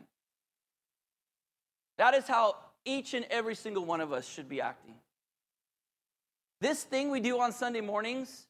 That 1.98 2.14
is 2.14 2.28
how 2.28 2.56
each 2.86 3.14
and 3.14 3.26
every 3.30 3.56
single 3.56 3.86
one 3.86 4.02
of 4.02 4.14
us 4.14 4.28
should 4.28 4.48
be 4.48 4.62
acting. 4.62 4.96
This 6.62 6.84
thing 6.84 7.10
we 7.10 7.20
do 7.20 7.40
on 7.40 7.52
Sunday 7.52 7.82
mornings 7.82 8.48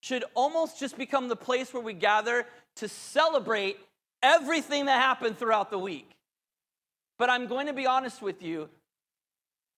should 0.00 0.24
almost 0.34 0.78
just 0.78 0.96
become 0.96 1.28
the 1.28 1.36
place 1.36 1.72
where 1.72 1.82
we 1.82 1.92
gather 1.92 2.46
to 2.76 2.88
celebrate 2.88 3.78
everything 4.22 4.86
that 4.86 5.00
happened 5.00 5.38
throughout 5.38 5.70
the 5.70 5.78
week. 5.78 6.10
But 7.18 7.30
I'm 7.30 7.46
going 7.46 7.66
to 7.66 7.72
be 7.72 7.86
honest 7.86 8.22
with 8.22 8.42
you, 8.42 8.68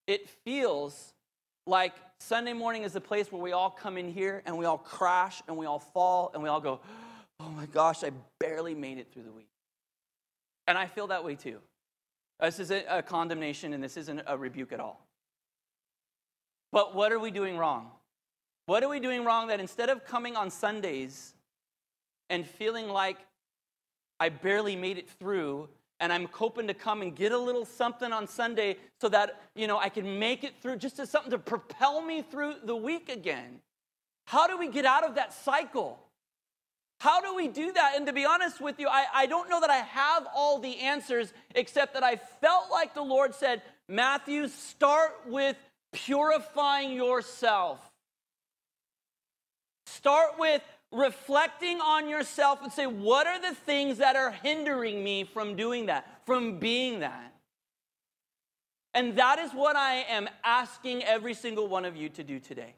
it 0.07 0.29
feels 0.43 1.13
like 1.65 1.93
Sunday 2.19 2.53
morning 2.53 2.83
is 2.83 2.93
the 2.93 3.01
place 3.01 3.31
where 3.31 3.41
we 3.41 3.51
all 3.51 3.69
come 3.69 3.97
in 3.97 4.11
here 4.11 4.43
and 4.45 4.57
we 4.57 4.65
all 4.65 4.77
crash 4.77 5.41
and 5.47 5.57
we 5.57 5.65
all 5.65 5.79
fall 5.79 6.31
and 6.33 6.41
we 6.41 6.49
all 6.49 6.61
go, 6.61 6.79
oh 7.39 7.49
my 7.49 7.65
gosh, 7.67 8.03
I 8.03 8.11
barely 8.39 8.75
made 8.75 8.97
it 8.97 9.11
through 9.11 9.23
the 9.23 9.31
week. 9.31 9.49
And 10.67 10.77
I 10.77 10.85
feel 10.85 11.07
that 11.07 11.23
way 11.23 11.35
too. 11.35 11.57
This 12.39 12.59
isn't 12.59 12.85
a 12.89 13.01
condemnation 13.01 13.73
and 13.73 13.83
this 13.83 13.97
isn't 13.97 14.21
a 14.25 14.37
rebuke 14.37 14.71
at 14.71 14.79
all. 14.79 15.05
But 16.71 16.95
what 16.95 17.11
are 17.11 17.19
we 17.19 17.31
doing 17.31 17.57
wrong? 17.57 17.91
What 18.65 18.83
are 18.83 18.89
we 18.89 18.99
doing 18.99 19.25
wrong 19.25 19.47
that 19.47 19.59
instead 19.59 19.89
of 19.89 20.05
coming 20.05 20.35
on 20.35 20.49
Sundays 20.49 21.33
and 22.29 22.45
feeling 22.45 22.87
like 22.87 23.17
I 24.19 24.29
barely 24.29 24.75
made 24.75 24.97
it 24.97 25.09
through 25.19 25.67
and 25.99 26.11
I'm 26.11 26.27
hoping 26.31 26.67
to 26.67 26.73
come 26.73 27.01
and 27.01 27.15
get 27.15 27.31
a 27.31 27.37
little 27.37 27.65
something 27.65 28.11
on 28.11 28.27
Sunday 28.27 28.77
so 28.99 29.09
that, 29.09 29.41
you 29.55 29.67
know, 29.67 29.77
I 29.77 29.89
can 29.89 30.17
make 30.17 30.43
it 30.43 30.53
through 30.61 30.77
just 30.77 30.99
as 30.99 31.09
something 31.09 31.31
to 31.31 31.37
propel 31.37 32.01
me 32.01 32.23
through 32.23 32.55
the 32.63 32.75
week 32.75 33.09
again. 33.09 33.59
How 34.25 34.47
do 34.47 34.57
we 34.57 34.67
get 34.67 34.85
out 34.85 35.03
of 35.03 35.15
that 35.15 35.33
cycle? 35.33 35.99
How 36.99 37.21
do 37.21 37.35
we 37.35 37.47
do 37.47 37.71
that? 37.71 37.93
And 37.95 38.05
to 38.07 38.13
be 38.13 38.25
honest 38.25 38.61
with 38.61 38.79
you, 38.79 38.87
I, 38.87 39.05
I 39.13 39.25
don't 39.25 39.49
know 39.49 39.59
that 39.61 39.69
I 39.69 39.77
have 39.77 40.27
all 40.35 40.59
the 40.59 40.79
answers, 40.79 41.33
except 41.53 41.93
that 41.95 42.03
I 42.03 42.15
felt 42.15 42.71
like 42.71 42.93
the 42.93 43.01
Lord 43.01 43.35
said, 43.35 43.61
Matthew, 43.87 44.47
start 44.47 45.11
with 45.27 45.57
purifying 45.91 46.93
yourself. 46.93 47.79
Start 49.85 50.39
with 50.39 50.61
reflecting 50.91 51.79
on 51.79 52.09
yourself 52.09 52.59
and 52.63 52.71
say, 52.71 52.85
what 52.85 53.27
are 53.27 53.39
the 53.41 53.55
things 53.55 53.97
that 53.99 54.15
are 54.15 54.31
hindering 54.31 55.03
me 55.03 55.23
from 55.23 55.55
doing 55.55 55.87
that, 55.87 56.21
from 56.25 56.59
being 56.59 56.99
that? 56.99 57.33
And 58.93 59.17
that 59.17 59.39
is 59.39 59.51
what 59.51 59.75
I 59.75 60.05
am 60.09 60.27
asking 60.43 61.03
every 61.03 61.33
single 61.33 61.67
one 61.67 61.85
of 61.85 61.95
you 61.95 62.09
to 62.09 62.23
do 62.23 62.39
today. 62.39 62.75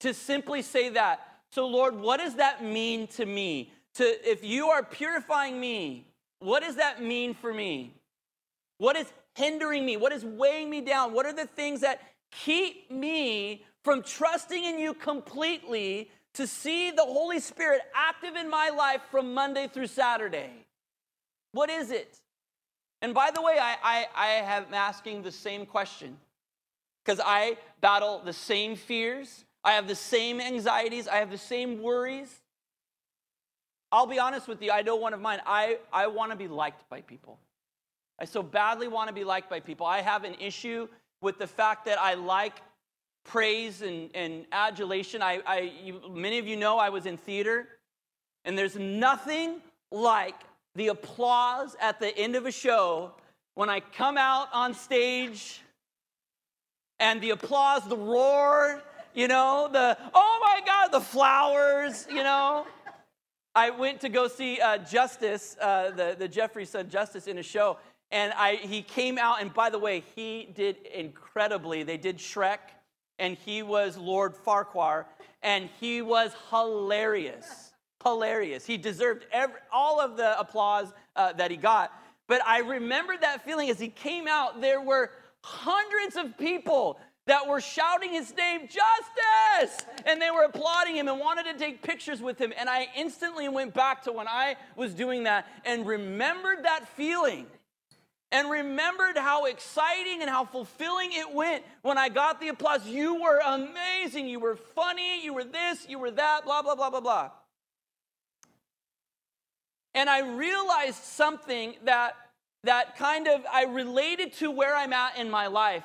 To 0.00 0.14
simply 0.14 0.62
say 0.62 0.88
that. 0.90 1.20
So, 1.50 1.66
Lord, 1.66 1.96
what 1.96 2.18
does 2.18 2.36
that 2.36 2.64
mean 2.64 3.06
to 3.08 3.26
me? 3.26 3.72
To 3.94 4.04
if 4.28 4.42
you 4.42 4.68
are 4.68 4.82
purifying 4.82 5.60
me, 5.60 6.06
what 6.38 6.62
does 6.62 6.76
that 6.76 7.02
mean 7.02 7.34
for 7.34 7.52
me? 7.52 7.94
What 8.78 8.96
is 8.96 9.06
hindering 9.34 9.84
me? 9.84 9.96
What 9.96 10.12
is 10.12 10.24
weighing 10.24 10.70
me 10.70 10.80
down? 10.80 11.12
What 11.12 11.26
are 11.26 11.32
the 11.32 11.46
things 11.46 11.82
that 11.82 12.00
keep 12.42 12.90
me 12.90 13.64
from 13.82 14.02
trusting 14.02 14.64
in 14.64 14.78
you 14.78 14.94
completely 14.94 16.10
to 16.34 16.46
see 16.46 16.90
the 16.90 17.04
Holy 17.04 17.38
Spirit 17.38 17.82
active 17.94 18.34
in 18.34 18.50
my 18.50 18.70
life 18.70 19.00
from 19.10 19.34
Monday 19.34 19.68
through 19.72 19.86
Saturday? 19.86 20.50
What 21.52 21.70
is 21.70 21.90
it? 21.90 22.18
And 23.00 23.14
by 23.14 23.30
the 23.30 23.42
way, 23.42 23.58
I, 23.60 23.76
I, 23.82 24.06
I 24.16 24.28
am 24.56 24.72
asking 24.72 25.22
the 25.22 25.30
same 25.30 25.66
question 25.66 26.16
because 27.04 27.20
I 27.24 27.58
battle 27.80 28.22
the 28.24 28.32
same 28.32 28.76
fears, 28.76 29.44
I 29.62 29.72
have 29.72 29.86
the 29.86 29.94
same 29.94 30.40
anxieties, 30.40 31.06
I 31.06 31.16
have 31.16 31.30
the 31.30 31.38
same 31.38 31.82
worries. 31.82 32.40
I'll 33.92 34.06
be 34.06 34.18
honest 34.18 34.48
with 34.48 34.60
you, 34.60 34.72
I 34.72 34.82
know 34.82 34.96
one 34.96 35.14
of 35.14 35.20
mine. 35.20 35.40
I, 35.46 35.78
I 35.92 36.08
want 36.08 36.32
to 36.32 36.36
be 36.36 36.48
liked 36.48 36.88
by 36.88 37.02
people. 37.02 37.38
I 38.18 38.24
so 38.24 38.42
badly 38.42 38.88
want 38.88 39.08
to 39.08 39.14
be 39.14 39.22
liked 39.22 39.48
by 39.50 39.60
people. 39.60 39.86
I 39.86 40.00
have 40.00 40.24
an 40.24 40.34
issue 40.40 40.88
with 41.24 41.38
the 41.38 41.46
fact 41.46 41.86
that 41.86 41.98
I 41.98 42.14
like 42.14 42.60
praise 43.24 43.80
and, 43.80 44.10
and 44.14 44.44
adulation. 44.52 45.22
I, 45.22 45.40
I 45.46 45.72
you, 45.82 46.00
many 46.10 46.38
of 46.38 46.46
you 46.46 46.56
know 46.56 46.78
I 46.78 46.90
was 46.90 47.06
in 47.06 47.16
theater, 47.16 47.66
and 48.44 48.56
there's 48.56 48.76
nothing 48.76 49.60
like 49.90 50.36
the 50.74 50.88
applause 50.88 51.74
at 51.80 51.98
the 51.98 52.16
end 52.16 52.36
of 52.36 52.46
a 52.46 52.52
show 52.52 53.12
when 53.54 53.70
I 53.70 53.80
come 53.80 54.18
out 54.18 54.48
on 54.52 54.74
stage 54.74 55.62
and 57.00 57.20
the 57.20 57.30
applause, 57.30 57.88
the 57.88 57.96
roar, 57.96 58.82
you 59.14 59.26
know, 59.26 59.68
the 59.72 59.96
oh 60.14 60.38
my 60.42 60.60
God, 60.66 60.88
the 60.92 61.00
flowers, 61.00 62.06
you 62.10 62.22
know. 62.22 62.66
I 63.56 63.70
went 63.70 64.00
to 64.00 64.08
go 64.08 64.26
see 64.26 64.60
uh, 64.60 64.78
Justice, 64.78 65.56
uh, 65.60 65.92
the, 65.92 66.16
the 66.18 66.26
Jeffrey 66.26 66.64
son 66.64 66.90
Justice 66.90 67.28
in 67.28 67.38
a 67.38 67.42
show, 67.42 67.78
and 68.14 68.32
I, 68.34 68.54
he 68.54 68.80
came 68.80 69.18
out, 69.18 69.42
and 69.42 69.52
by 69.52 69.70
the 69.70 69.78
way, 69.78 70.04
he 70.14 70.48
did 70.54 70.76
incredibly. 70.86 71.82
They 71.82 71.96
did 71.96 72.18
Shrek, 72.18 72.60
and 73.18 73.36
he 73.36 73.64
was 73.64 73.98
Lord 73.98 74.36
Farquaad, 74.36 75.06
and 75.42 75.68
he 75.80 76.00
was 76.00 76.30
hilarious. 76.48 77.72
Hilarious. 78.04 78.64
He 78.64 78.76
deserved 78.76 79.26
every, 79.32 79.56
all 79.72 80.00
of 80.00 80.16
the 80.16 80.38
applause 80.38 80.92
uh, 81.16 81.32
that 81.32 81.50
he 81.50 81.56
got. 81.56 81.92
But 82.28 82.40
I 82.46 82.60
remember 82.60 83.16
that 83.20 83.44
feeling 83.44 83.68
as 83.68 83.80
he 83.80 83.88
came 83.88 84.28
out, 84.28 84.60
there 84.60 84.80
were 84.80 85.10
hundreds 85.42 86.14
of 86.14 86.38
people 86.38 87.00
that 87.26 87.48
were 87.48 87.60
shouting 87.60 88.10
his 88.10 88.32
name, 88.36 88.68
Justice! 88.68 89.86
And 90.06 90.22
they 90.22 90.30
were 90.30 90.44
applauding 90.44 90.94
him 90.94 91.08
and 91.08 91.18
wanted 91.18 91.46
to 91.46 91.58
take 91.58 91.82
pictures 91.82 92.22
with 92.22 92.38
him. 92.38 92.52
And 92.56 92.68
I 92.68 92.86
instantly 92.96 93.48
went 93.48 93.74
back 93.74 94.04
to 94.04 94.12
when 94.12 94.28
I 94.28 94.54
was 94.76 94.94
doing 94.94 95.24
that 95.24 95.48
and 95.64 95.84
remembered 95.84 96.64
that 96.64 96.86
feeling 96.96 97.46
and 98.34 98.50
remembered 98.50 99.16
how 99.16 99.44
exciting 99.44 100.20
and 100.20 100.28
how 100.28 100.44
fulfilling 100.44 101.12
it 101.12 101.32
went 101.32 101.62
when 101.82 101.96
I 101.96 102.08
got 102.08 102.40
the 102.40 102.48
applause. 102.48 102.84
You 102.84 103.22
were 103.22 103.38
amazing. 103.38 104.26
You 104.26 104.40
were 104.40 104.56
funny. 104.56 105.24
You 105.24 105.32
were 105.32 105.44
this. 105.44 105.86
You 105.88 106.00
were 106.00 106.10
that. 106.10 106.44
Blah, 106.44 106.62
blah, 106.62 106.74
blah, 106.74 106.90
blah, 106.90 107.00
blah. 107.00 107.30
And 109.94 110.10
I 110.10 110.34
realized 110.34 111.00
something 111.00 111.76
that, 111.84 112.16
that 112.64 112.96
kind 112.96 113.28
of 113.28 113.42
I 113.52 113.66
related 113.66 114.32
to 114.38 114.50
where 114.50 114.74
I'm 114.74 114.92
at 114.92 115.16
in 115.16 115.30
my 115.30 115.46
life. 115.46 115.84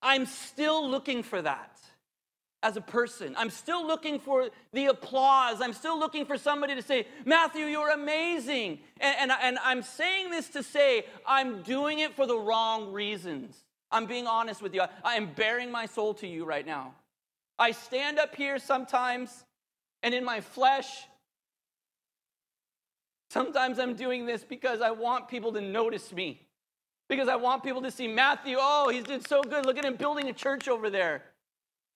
I'm 0.00 0.24
still 0.24 0.88
looking 0.88 1.22
for 1.22 1.42
that 1.42 1.78
as 2.64 2.78
a 2.78 2.80
person. 2.80 3.34
I'm 3.36 3.50
still 3.50 3.86
looking 3.86 4.18
for 4.18 4.48
the 4.72 4.86
applause. 4.86 5.60
I'm 5.60 5.74
still 5.74 5.98
looking 5.98 6.24
for 6.24 6.38
somebody 6.38 6.74
to 6.74 6.80
say, 6.80 7.06
Matthew, 7.26 7.66
you're 7.66 7.90
amazing. 7.90 8.78
And, 9.00 9.30
and, 9.30 9.32
and, 9.42 9.58
I'm 9.62 9.82
saying 9.82 10.30
this 10.30 10.48
to 10.48 10.62
say, 10.62 11.04
I'm 11.26 11.62
doing 11.62 11.98
it 11.98 12.16
for 12.16 12.26
the 12.26 12.38
wrong 12.38 12.90
reasons. 12.90 13.54
I'm 13.92 14.06
being 14.06 14.26
honest 14.26 14.62
with 14.62 14.74
you. 14.74 14.82
I 15.04 15.16
am 15.16 15.34
bearing 15.34 15.70
my 15.70 15.84
soul 15.84 16.14
to 16.14 16.26
you 16.26 16.46
right 16.46 16.66
now. 16.66 16.94
I 17.58 17.72
stand 17.72 18.18
up 18.18 18.34
here 18.34 18.58
sometimes, 18.58 19.44
and 20.02 20.14
in 20.14 20.24
my 20.24 20.40
flesh, 20.40 20.88
sometimes 23.28 23.78
I'm 23.78 23.94
doing 23.94 24.24
this 24.24 24.42
because 24.42 24.80
I 24.80 24.90
want 24.90 25.28
people 25.28 25.52
to 25.52 25.60
notice 25.60 26.14
me. 26.14 26.40
Because 27.10 27.28
I 27.28 27.36
want 27.36 27.62
people 27.62 27.82
to 27.82 27.90
see 27.90 28.08
Matthew, 28.08 28.56
oh, 28.58 28.88
he's 28.88 29.04
doing 29.04 29.22
so 29.28 29.42
good. 29.42 29.66
Look 29.66 29.76
at 29.76 29.84
him 29.84 29.96
building 29.96 30.30
a 30.30 30.32
church 30.32 30.66
over 30.66 30.88
there. 30.88 31.22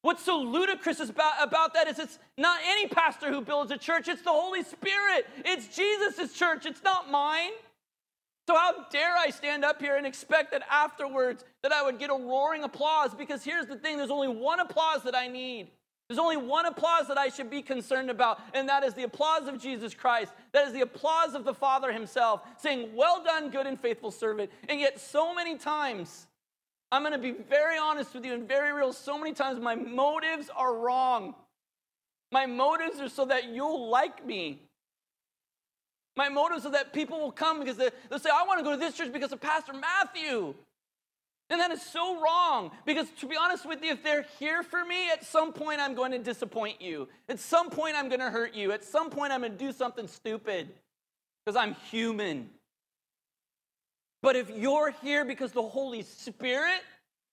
What's 0.02 0.24
so 0.24 0.40
ludicrous 0.40 1.00
about, 1.00 1.74
that 1.74 1.88
is 1.88 1.98
it's 1.98 2.18
not 2.36 2.60
any 2.64 2.86
pastor 2.86 3.30
who 3.30 3.40
builds 3.40 3.72
a 3.72 3.76
church, 3.76 4.08
it's 4.08 4.22
the 4.22 4.30
Holy 4.30 4.62
Spirit. 4.62 5.26
It's 5.44 5.74
Jesus' 5.74 6.32
church, 6.34 6.66
it's 6.66 6.82
not 6.82 7.10
mine. 7.10 7.50
So 8.48 8.54
how 8.54 8.86
dare 8.90 9.14
I 9.14 9.28
stand 9.30 9.64
up 9.64 9.80
here 9.80 9.96
and 9.96 10.06
expect 10.06 10.52
that 10.52 10.62
afterwards 10.70 11.44
that 11.62 11.72
I 11.72 11.82
would 11.82 11.98
get 11.98 12.10
a 12.10 12.14
roaring 12.14 12.64
applause 12.64 13.14
because 13.14 13.44
here's 13.44 13.66
the 13.66 13.76
thing 13.76 13.98
there's 13.98 14.10
only 14.10 14.28
one 14.28 14.60
applause 14.60 15.02
that 15.02 15.14
I 15.14 15.28
need. 15.28 15.68
There's 16.08 16.18
only 16.18 16.38
one 16.38 16.64
applause 16.64 17.06
that 17.08 17.18
I 17.18 17.28
should 17.28 17.50
be 17.50 17.60
concerned 17.60 18.08
about, 18.08 18.40
and 18.54 18.66
that 18.70 18.82
is 18.82 18.94
the 18.94 19.02
applause 19.02 19.46
of 19.46 19.60
Jesus 19.60 19.92
Christ. 19.92 20.32
That 20.52 20.66
is 20.66 20.72
the 20.72 20.80
applause 20.80 21.34
of 21.34 21.44
the 21.44 21.52
Father 21.52 21.92
Himself, 21.92 22.40
saying, 22.56 22.88
Well 22.94 23.22
done, 23.22 23.50
good 23.50 23.66
and 23.66 23.78
faithful 23.78 24.10
servant. 24.10 24.50
And 24.70 24.80
yet, 24.80 24.98
so 24.98 25.34
many 25.34 25.58
times, 25.58 26.27
I'm 26.90 27.02
going 27.02 27.12
to 27.12 27.18
be 27.18 27.32
very 27.32 27.78
honest 27.78 28.14
with 28.14 28.24
you 28.24 28.32
and 28.32 28.48
very 28.48 28.72
real. 28.72 28.92
So 28.92 29.18
many 29.18 29.34
times 29.34 29.60
my 29.60 29.74
motives 29.74 30.50
are 30.54 30.74
wrong. 30.74 31.34
My 32.32 32.46
motives 32.46 33.00
are 33.00 33.08
so 33.08 33.26
that 33.26 33.48
you'll 33.48 33.88
like 33.88 34.24
me. 34.24 34.62
My 36.16 36.28
motives 36.28 36.66
are 36.66 36.72
that 36.72 36.92
people 36.92 37.20
will 37.20 37.32
come 37.32 37.60
because 37.60 37.76
they, 37.76 37.90
will 38.10 38.18
say, 38.18 38.30
I 38.32 38.44
want 38.46 38.58
to 38.58 38.64
go 38.64 38.72
to 38.72 38.76
this 38.76 38.96
church 38.96 39.12
because 39.12 39.32
of 39.32 39.40
Pastor 39.40 39.72
Matthew. 39.72 40.54
And 41.50 41.60
that 41.60 41.70
is 41.70 41.80
so 41.80 42.20
wrong 42.20 42.72
because, 42.84 43.08
to 43.20 43.26
be 43.26 43.36
honest 43.36 43.64
with 43.64 43.82
you, 43.82 43.92
if 43.92 44.02
they're 44.02 44.26
here 44.38 44.62
for 44.62 44.84
me, 44.84 45.10
at 45.10 45.24
some 45.24 45.52
point 45.52 45.80
I'm 45.80 45.94
going 45.94 46.12
to 46.12 46.18
disappoint 46.18 46.82
you. 46.82 47.08
At 47.28 47.38
some 47.38 47.70
point 47.70 47.96
I'm 47.96 48.08
going 48.08 48.20
to 48.20 48.30
hurt 48.30 48.54
you. 48.54 48.72
At 48.72 48.84
some 48.84 49.08
point 49.08 49.32
I'm 49.32 49.40
going 49.40 49.52
to 49.52 49.58
do 49.58 49.72
something 49.72 50.08
stupid 50.08 50.68
because 51.44 51.56
I'm 51.56 51.74
human. 51.90 52.50
But 54.22 54.36
if 54.36 54.50
you're 54.50 54.90
here 55.02 55.24
because 55.24 55.52
the 55.52 55.62
Holy 55.62 56.02
Spirit 56.02 56.80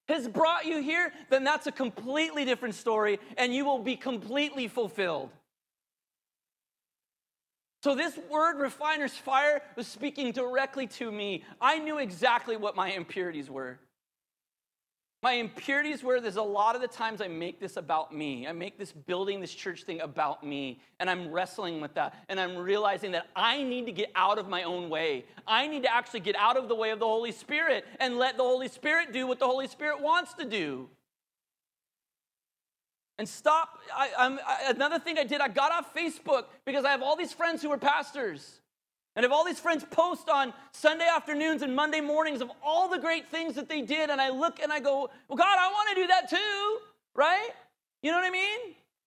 has 0.08 0.28
brought 0.28 0.66
you 0.66 0.82
here, 0.82 1.12
then 1.30 1.44
that's 1.44 1.68
a 1.68 1.72
completely 1.72 2.46
different 2.46 2.76
story 2.76 3.20
and 3.38 3.54
you 3.54 3.66
will 3.66 3.80
be 3.80 3.96
completely 3.96 4.68
fulfilled. 4.68 5.32
So, 7.84 7.94
this 7.94 8.18
word 8.32 8.60
refiner's 8.60 9.14
fire 9.14 9.62
was 9.76 9.86
speaking 9.86 10.32
directly 10.32 10.88
to 10.88 11.12
me. 11.12 11.44
I 11.62 11.78
knew 11.78 12.00
exactly 12.00 12.58
what 12.58 12.76
my 12.76 12.90
impurities 12.92 13.48
were. 13.48 13.78
My 15.26 15.32
impurities 15.32 16.04
were 16.04 16.22
there's 16.22 16.36
a 16.36 16.44
lot 16.44 16.76
of 16.76 16.84
the 16.84 16.88
times 16.88 17.20
I 17.20 17.28
make 17.28 17.60
this 17.60 17.78
about 17.78 18.14
me. 18.14 18.46
I 18.46 18.52
make 18.52 18.78
this 18.78 18.92
building 18.92 19.42
this 19.42 19.52
church 19.52 19.82
thing 19.82 20.00
about 20.02 20.44
me. 20.44 20.80
And 21.00 21.10
I'm 21.10 21.32
wrestling 21.32 21.82
with 21.82 21.96
that. 21.96 22.14
And 22.30 22.40
I'm 22.40 22.56
realizing 22.56 23.14
that 23.14 23.26
I 23.36 23.64
need 23.64 23.88
to 23.88 23.92
get 23.92 24.12
out 24.14 24.38
of 24.38 24.48
my 24.48 24.62
own 24.62 24.88
way. 24.88 25.26
I 25.48 25.66
need 25.66 25.82
to 25.82 25.92
actually 25.92 26.20
get 26.20 26.36
out 26.36 26.58
of 26.58 26.68
the 26.68 26.76
way 26.76 26.92
of 26.92 27.00
the 27.00 27.08
Holy 27.08 27.32
Spirit 27.32 27.86
and 28.00 28.20
let 28.20 28.38
the 28.38 28.44
Holy 28.44 28.68
Spirit 28.68 29.14
do 29.14 29.26
what 29.26 29.40
the 29.40 29.48
Holy 29.48 29.68
Spirit 29.68 30.00
wants 30.00 30.36
to 30.36 30.46
do. 30.46 30.90
And 33.18 33.28
stop. 33.28 33.80
I, 33.96 34.12
I, 34.16 34.70
another 34.70 35.00
thing 35.00 35.18
I 35.18 35.24
did, 35.24 35.42
I 35.42 35.48
got 35.48 35.72
off 35.72 35.92
Facebook 35.96 36.44
because 36.66 36.86
I 36.86 36.92
have 36.92 37.02
all 37.02 37.16
these 37.16 37.34
friends 37.34 37.64
who 37.64 37.72
are 37.72 37.80
pastors. 37.80 38.60
And 39.16 39.26
if 39.26 39.32
all 39.32 39.46
these 39.46 39.60
friends 39.60 39.86
post 39.90 40.28
on 40.30 40.54
Sunday 40.74 41.08
afternoons 41.08 41.62
and 41.62 41.74
Monday 41.74 42.02
mornings 42.02 42.42
of 42.42 42.52
all 42.62 42.90
the 42.90 43.00
great 43.00 43.30
things 43.30 43.56
that 43.56 43.70
they 43.70 43.82
did, 43.82 44.10
and 44.10 44.20
I 44.20 44.30
look 44.30 44.60
and 44.60 44.74
I 44.74 44.80
go, 44.80 45.10
well, 45.30 45.38
God, 45.38 45.58
I 45.58 45.70
want 45.72 45.90
to 45.90 46.02
do 46.02 46.08
that 46.08 46.30
too, 46.30 46.80
right? 47.14 47.50
You 48.02 48.12
know 48.12 48.18
what 48.18 48.26
I 48.26 48.32
mean? 48.32 48.60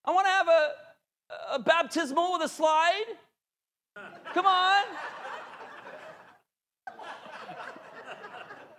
I 0.05 0.11
want 0.11 0.25
to 0.25 0.31
have 0.31 0.47
a, 0.47 0.71
a 1.53 1.59
baptismal 1.59 2.33
with 2.33 2.41
a 2.41 2.49
slide. 2.49 3.05
Come 4.33 4.47
on. 4.47 4.83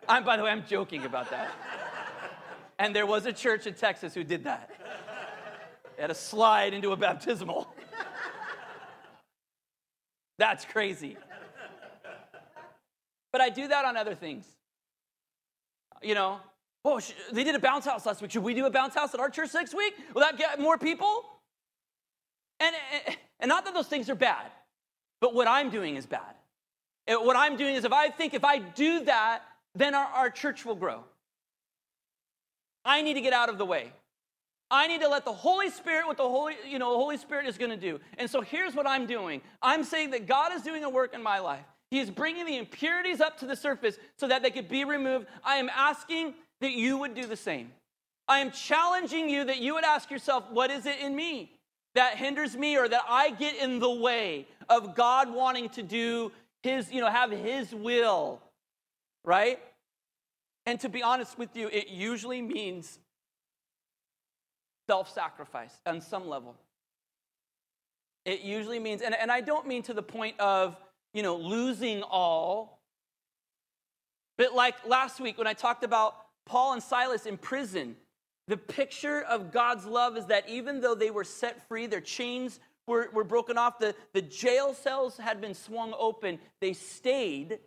I'm, 0.09 0.25
by 0.25 0.37
the 0.37 0.43
way, 0.43 0.51
I'm 0.51 0.66
joking 0.66 1.05
about 1.05 1.31
that. 1.31 1.53
And 2.81 2.97
there 2.97 3.07
was 3.07 3.27
a 3.27 3.33
church 3.33 3.69
in 3.69 3.75
Texas 3.75 4.14
who 4.14 4.25
did 4.25 4.43
that. 4.45 4.71
They 5.97 6.03
had 6.03 6.11
a 6.11 6.14
slide 6.14 6.75
into 6.75 6.90
a 6.90 6.97
baptismal. 6.97 7.73
That's 10.40 10.64
crazy. 10.64 11.18
But 13.31 13.42
I 13.42 13.50
do 13.50 13.68
that 13.68 13.85
on 13.85 13.98
other 13.98 14.14
things. 14.14 14.46
You 16.03 16.14
know, 16.14 16.40
oh, 16.83 16.98
they 17.31 17.44
did 17.44 17.55
a 17.55 17.59
bounce 17.59 17.85
house 17.85 18.07
last 18.07 18.22
week. 18.22 18.31
Should 18.31 18.42
we 18.42 18.55
do 18.55 18.64
a 18.64 18.70
bounce 18.70 18.94
house 18.94 19.12
at 19.12 19.20
our 19.20 19.29
church 19.29 19.53
next 19.53 19.74
week? 19.74 19.92
Will 20.14 20.22
that 20.22 20.38
get 20.38 20.59
more 20.59 20.79
people? 20.79 21.26
And, 22.59 22.74
and 23.38 23.50
not 23.50 23.66
that 23.66 23.74
those 23.74 23.87
things 23.87 24.09
are 24.09 24.14
bad, 24.14 24.50
but 25.20 25.35
what 25.35 25.46
I'm 25.46 25.68
doing 25.68 25.96
is 25.96 26.07
bad. 26.07 26.35
What 27.07 27.37
I'm 27.37 27.59
doing 27.59 27.74
is 27.74 27.85
if 27.85 27.92
I 27.92 28.09
think 28.09 28.33
if 28.33 28.44
I 28.44 28.61
do 28.61 29.05
that, 29.05 29.42
then 29.74 29.94
our, 29.94 30.07
our 30.07 30.31
church 30.31 30.64
will 30.64 30.74
grow. 30.74 31.05
I 32.83 33.03
need 33.03 33.14
to 33.14 33.20
get 33.20 33.35
out 33.35 33.50
of 33.50 33.59
the 33.59 33.66
way. 33.66 33.92
I 34.71 34.87
need 34.87 35.01
to 35.01 35.09
let 35.09 35.25
the 35.25 35.33
Holy 35.33 35.69
Spirit, 35.71 36.07
what 36.07 36.17
the 36.17 36.23
Holy, 36.23 36.55
you 36.67 36.79
know, 36.79 36.93
the 36.93 36.99
Holy 36.99 37.17
Spirit 37.17 37.47
is 37.47 37.59
going 37.59 37.71
to 37.71 37.77
do. 37.77 37.99
And 38.19 38.31
so 38.31 38.41
here's 38.41 38.75
what 38.75 38.87
I'm 38.87 39.07
doing. 39.07 39.41
I'm 39.61 39.83
saying 39.83 40.11
that 40.11 40.27
God 40.27 40.53
is 40.53 40.63
doing 40.63 40.85
a 40.85 40.91
work 40.91 41.13
in 41.13 41.23
my 41.23 41.41
life. 41.41 41.65
He 41.91 41.99
is 41.99 42.09
bringing 42.09 42.47
the 42.47 42.57
impurities 42.57 43.21
up 43.21 43.39
to 43.41 43.47
the 43.47 43.57
surface 43.57 43.99
so 44.17 44.29
that 44.29 44.43
they 44.43 44.51
could 44.51 44.69
be 44.69 44.85
removed. 44.85 45.27
I 45.45 45.57
am 45.57 45.69
asking 45.69 46.35
that 46.61 46.71
you 46.71 46.99
would 46.99 47.15
do 47.15 47.27
the 47.27 47.37
same. 47.37 47.73
I 48.29 48.39
am 48.39 48.53
challenging 48.53 49.29
you 49.29 49.45
that 49.45 49.59
you 49.59 49.75
would 49.75 49.85
ask 49.85 50.09
yourself, 50.09 50.45
what 50.51 50.71
is 50.71 50.87
it 50.87 51.01
in 51.01 51.17
me 51.17 51.51
that 51.97 52.17
hinders 52.17 52.57
me 52.57 52.77
or 52.79 52.89
that 52.89 53.03
I 53.09 53.31
get 53.31 53.57
in 53.57 53.81
the 53.81 53.91
way 53.91 54.47
of 54.69 54.95
God 54.95 55.35
wanting 55.35 55.69
to 55.71 55.83
do 55.83 56.31
his, 56.63 56.93
you 56.93 57.01
know, 57.01 57.11
have 57.11 57.33
his 57.33 57.75
will, 57.75 58.41
right? 59.25 59.59
And 60.67 60.79
to 60.81 60.89
be 60.89 61.03
honest 61.03 61.39
with 61.39 61.57
you, 61.57 61.69
it 61.69 61.89
usually 61.89 62.41
means 62.41 63.01
self 64.90 65.14
sacrifice 65.14 65.70
on 65.87 66.00
some 66.00 66.29
level. 66.29 66.57
It 68.24 68.40
usually 68.40 68.81
means, 68.81 69.03
and, 69.03 69.14
and 69.14 69.31
I 69.31 69.40
don't 69.40 69.68
mean 69.68 69.85
to 69.85 69.94
the 69.94 70.03
point 70.03 70.35
of, 70.40 70.76
you 71.14 71.22
know, 71.22 71.37
losing 71.37 72.03
all, 72.03 72.81
but 74.37 74.53
like 74.53 74.74
last 74.85 75.20
week 75.20 75.38
when 75.38 75.46
I 75.46 75.53
talked 75.53 75.85
about 75.85 76.16
Paul 76.44 76.72
and 76.72 76.83
Silas 76.83 77.24
in 77.24 77.38
prison, 77.38 77.94
the 78.48 78.57
picture 78.57 79.22
of 79.22 79.53
God's 79.53 79.87
love 79.87 80.16
is 80.16 80.26
that 80.26 80.48
even 80.48 80.81
though 80.81 80.96
they 80.96 81.12
were 81.12 81.22
set 81.22 81.68
free, 81.68 81.87
their 81.87 82.00
chains 82.00 82.59
were, 82.88 83.11
were 83.12 83.22
broken 83.22 83.57
off, 83.57 83.79
the, 83.79 83.94
the 84.12 84.22
jail 84.22 84.74
cells 84.74 85.18
had 85.18 85.40
been 85.40 85.55
swung 85.55 85.94
open, 85.96 86.40
they 86.61 86.72
stayed 86.72 87.61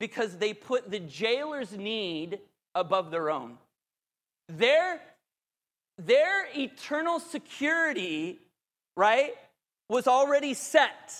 because 0.00 0.38
they 0.38 0.54
put 0.54 0.90
the 0.90 1.00
jailer's 1.00 1.76
need 1.76 2.38
above 2.74 3.10
their 3.10 3.28
own. 3.28 3.58
Their 4.48 5.02
their 5.98 6.46
eternal 6.54 7.20
security, 7.20 8.38
right, 8.96 9.34
was 9.88 10.06
already 10.06 10.54
set. 10.54 11.14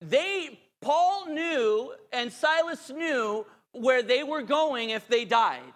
They, 0.00 0.60
Paul 0.80 1.26
knew 1.26 1.92
and 2.12 2.32
Silas 2.32 2.90
knew 2.90 3.44
where 3.72 4.02
they 4.02 4.22
were 4.22 4.42
going 4.42 4.90
if 4.90 5.06
they 5.08 5.24
died. 5.24 5.72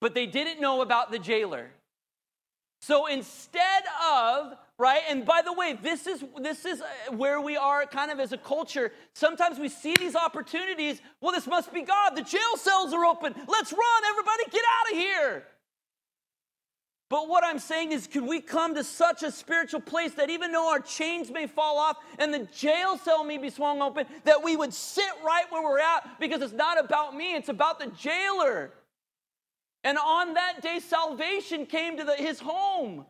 But 0.00 0.14
they 0.14 0.26
didn't 0.26 0.60
know 0.60 0.82
about 0.82 1.10
the 1.10 1.18
jailer. 1.18 1.70
So 2.80 3.06
instead 3.06 3.84
of 4.12 4.56
right 4.78 5.02
and 5.08 5.24
by 5.24 5.42
the 5.44 5.52
way 5.52 5.78
this 5.80 6.08
is 6.08 6.24
this 6.40 6.64
is 6.64 6.80
uh, 6.80 7.14
where 7.14 7.40
we 7.40 7.56
are 7.56 7.86
kind 7.86 8.10
of 8.10 8.18
as 8.18 8.32
a 8.32 8.38
culture 8.38 8.90
sometimes 9.14 9.58
we 9.58 9.68
see 9.68 9.94
these 9.98 10.16
opportunities 10.16 11.00
well 11.20 11.30
this 11.30 11.46
must 11.46 11.72
be 11.72 11.82
god 11.82 12.16
the 12.16 12.22
jail 12.22 12.56
cells 12.56 12.92
are 12.92 13.04
open 13.04 13.32
let's 13.46 13.70
run 13.70 14.02
everybody 14.10 14.44
get 14.50 14.62
out 14.80 14.92
of 14.92 14.98
here 14.98 15.44
but 17.12 17.28
what 17.28 17.44
I'm 17.44 17.58
saying 17.58 17.92
is, 17.92 18.06
can 18.06 18.26
we 18.26 18.40
come 18.40 18.74
to 18.74 18.82
such 18.82 19.22
a 19.22 19.30
spiritual 19.30 19.82
place 19.82 20.14
that 20.14 20.30
even 20.30 20.50
though 20.50 20.70
our 20.70 20.80
chains 20.80 21.30
may 21.30 21.46
fall 21.46 21.76
off 21.76 21.98
and 22.18 22.32
the 22.32 22.48
jail 22.56 22.96
cell 22.96 23.22
may 23.22 23.36
be 23.36 23.50
swung 23.50 23.82
open, 23.82 24.06
that 24.24 24.42
we 24.42 24.56
would 24.56 24.72
sit 24.72 25.10
right 25.22 25.44
where 25.50 25.62
we're 25.62 25.78
at 25.78 26.18
because 26.18 26.40
it's 26.40 26.54
not 26.54 26.82
about 26.82 27.14
me, 27.14 27.34
it's 27.34 27.50
about 27.50 27.78
the 27.78 27.88
jailer. 27.88 28.70
And 29.84 29.98
on 29.98 30.32
that 30.32 30.62
day, 30.62 30.80
salvation 30.80 31.66
came 31.66 31.98
to 31.98 32.04
the, 32.04 32.14
his 32.14 32.40
home 32.40 33.04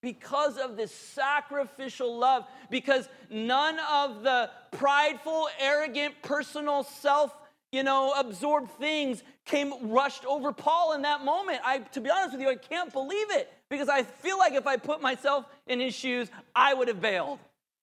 because 0.00 0.56
of 0.56 0.76
this 0.76 0.94
sacrificial 0.94 2.16
love, 2.16 2.44
because 2.70 3.08
none 3.28 3.80
of 3.90 4.22
the 4.22 4.48
prideful, 4.70 5.48
arrogant, 5.58 6.14
personal, 6.22 6.84
self 6.84 7.34
you 7.72 7.82
know, 7.82 8.12
absorbed 8.12 8.70
things 8.72 9.22
came 9.46 9.72
rushed 9.90 10.24
over 10.26 10.52
Paul 10.52 10.92
in 10.92 11.02
that 11.02 11.24
moment. 11.24 11.60
I 11.64 11.78
to 11.78 12.00
be 12.00 12.10
honest 12.10 12.32
with 12.32 12.42
you, 12.42 12.50
I 12.50 12.56
can't 12.56 12.92
believe 12.92 13.30
it 13.30 13.52
because 13.70 13.88
I 13.88 14.02
feel 14.02 14.38
like 14.38 14.52
if 14.52 14.66
I 14.66 14.76
put 14.76 15.00
myself 15.00 15.46
in 15.66 15.80
his 15.80 15.94
shoes, 15.94 16.28
I 16.54 16.74
would 16.74 16.88
have 16.88 17.00
bailed. 17.00 17.38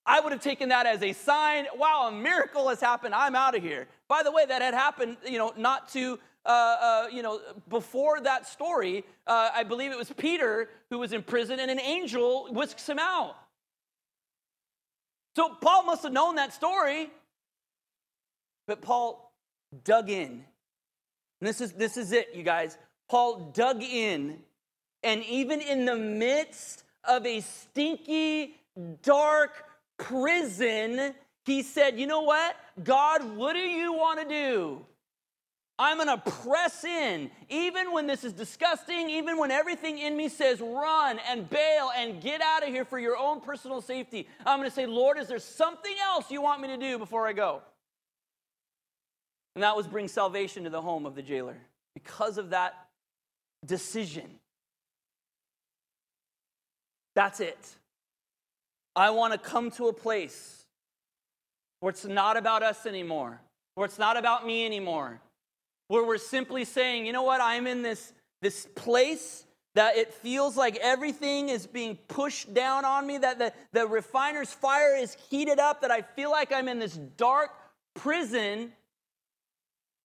I 0.06 0.22
would 0.22 0.32
have 0.32 0.42
taken 0.42 0.70
that 0.70 0.86
as 0.86 1.04
a 1.04 1.14
sign, 1.14 1.66
wow, 1.76 2.08
a 2.08 2.12
miracle 2.12 2.70
has 2.70 2.80
happened. 2.80 3.14
I'm 3.14 3.36
out 3.36 3.56
of 3.56 3.62
here. 3.62 3.88
By 4.08 4.24
the 4.24 4.32
way, 4.32 4.46
that 4.46 4.62
had 4.62 4.74
happened, 4.74 5.18
you 5.26 5.38
know, 5.38 5.54
not 5.58 5.90
to 5.90 6.20
uh, 6.46 6.50
uh, 6.50 7.08
you 7.12 7.22
know, 7.22 7.40
before 7.68 8.22
that 8.22 8.48
story, 8.48 9.04
uh, 9.28 9.50
I 9.54 9.64
believe 9.64 9.92
it 9.92 9.98
was 9.98 10.12
Peter 10.12 10.70
who 10.90 10.98
was 10.98 11.14
in 11.14 11.22
prison 11.22 11.60
and 11.60 11.70
an 11.70 11.80
angel 11.80 12.48
whisks 12.52 12.88
him 12.88 12.98
out. 12.98 13.36
So 15.36 15.56
Paul 15.62 15.84
must 15.84 16.04
have 16.04 16.14
known 16.14 16.36
that 16.36 16.54
story. 16.54 17.10
But 18.68 18.82
Paul 18.82 19.29
dug 19.84 20.10
in. 20.10 20.44
And 21.42 21.48
this 21.48 21.62
is, 21.62 21.74
this 21.74 21.98
is 21.98 22.12
it, 22.12 22.30
you 22.34 22.44
guys. 22.44 22.78
Paul 23.10 23.52
dug 23.54 23.82
in, 23.82 24.40
and 25.04 25.24
even 25.26 25.62
in 25.62 25.86
the 25.86 25.96
midst 25.96 26.84
of 27.04 27.26
a 27.26 27.42
stinky, 27.42 28.56
dark 29.02 29.64
prison, 29.98 31.14
he 31.46 31.64
said, 31.64 32.00
You 32.00 32.08
know 32.08 32.22
what? 32.22 32.56
God, 32.84 33.36
what 33.36 33.54
do 33.54 33.60
you 33.60 33.94
want 33.94 34.22
to 34.22 34.28
do? 34.28 34.86
I'm 35.80 35.96
going 35.96 36.10
to 36.10 36.18
press 36.18 36.84
in, 36.84 37.32
even 37.48 37.94
when 37.94 38.06
this 38.06 38.26
is 38.26 38.34
disgusting, 38.34 39.10
even 39.10 39.38
when 39.38 39.50
everything 39.50 39.98
in 39.98 40.18
me 40.18 40.28
says 40.28 40.60
run 40.60 41.20
and 41.30 41.50
bail 41.50 41.90
and 41.96 42.22
get 42.22 42.42
out 42.42 42.64
of 42.64 42.70
here 42.70 42.84
for 42.84 43.00
your 43.00 43.16
own 43.16 43.40
personal 43.40 43.82
safety. 43.82 44.28
I'm 44.46 44.60
going 44.60 44.70
to 44.70 44.76
say, 44.76 44.86
Lord, 44.86 45.18
is 45.18 45.30
there 45.30 45.40
something 45.40 45.96
else 46.04 46.30
you 46.30 46.42
want 46.42 46.62
me 46.62 46.68
to 46.68 46.78
do 46.78 47.00
before 47.00 47.26
I 47.26 47.32
go? 47.32 47.62
And 49.56 49.64
that 49.64 49.76
was 49.76 49.88
bring 49.88 50.08
salvation 50.08 50.64
to 50.64 50.70
the 50.70 50.82
home 50.82 51.06
of 51.06 51.16
the 51.16 51.22
jailer. 51.22 51.58
because 51.94 52.38
of 52.38 52.52
that 52.52 52.88
decision. 53.66 54.40
That's 57.16 57.40
it. 57.40 57.76
I 58.96 59.10
want 59.10 59.34
to 59.34 59.40
come 59.40 59.72
to 59.72 59.88
a 59.88 59.94
place 59.94 60.66
where 61.80 61.90
it's 61.90 62.06
not 62.06 62.38
about 62.38 62.64
us 62.64 62.86
anymore, 62.86 63.42
where 63.76 63.86
it's 63.86 64.00
not 64.00 64.18
about 64.18 64.46
me 64.46 64.66
anymore, 64.66 65.20
where 65.88 66.06
we're 66.06 66.18
simply 66.18 66.66
saying, 66.66 67.06
you 67.06 67.14
know 67.14 67.24
what, 67.24 67.42
I'm 67.42 67.68
in 67.68 67.82
this, 67.82 68.14
this 68.42 68.68
place 68.76 69.46
that 69.76 69.96
it 69.96 70.14
feels 70.14 70.58
like 70.58 70.76
everything 70.78 71.50
is 71.50 71.68
being 71.68 71.98
pushed 72.08 72.54
down 72.54 72.86
on 72.86 73.06
me, 73.06 73.18
that 73.18 73.40
the, 73.40 73.54
the 73.72 73.88
refiner's 73.88 74.52
fire 74.52 74.96
is 74.96 75.16
heated 75.30 75.60
up, 75.60 75.82
that 75.82 75.92
I 75.92 76.02
feel 76.02 76.32
like 76.32 76.52
I'm 76.52 76.68
in 76.68 76.80
this 76.80 76.98
dark 77.18 77.52
prison. 77.96 78.74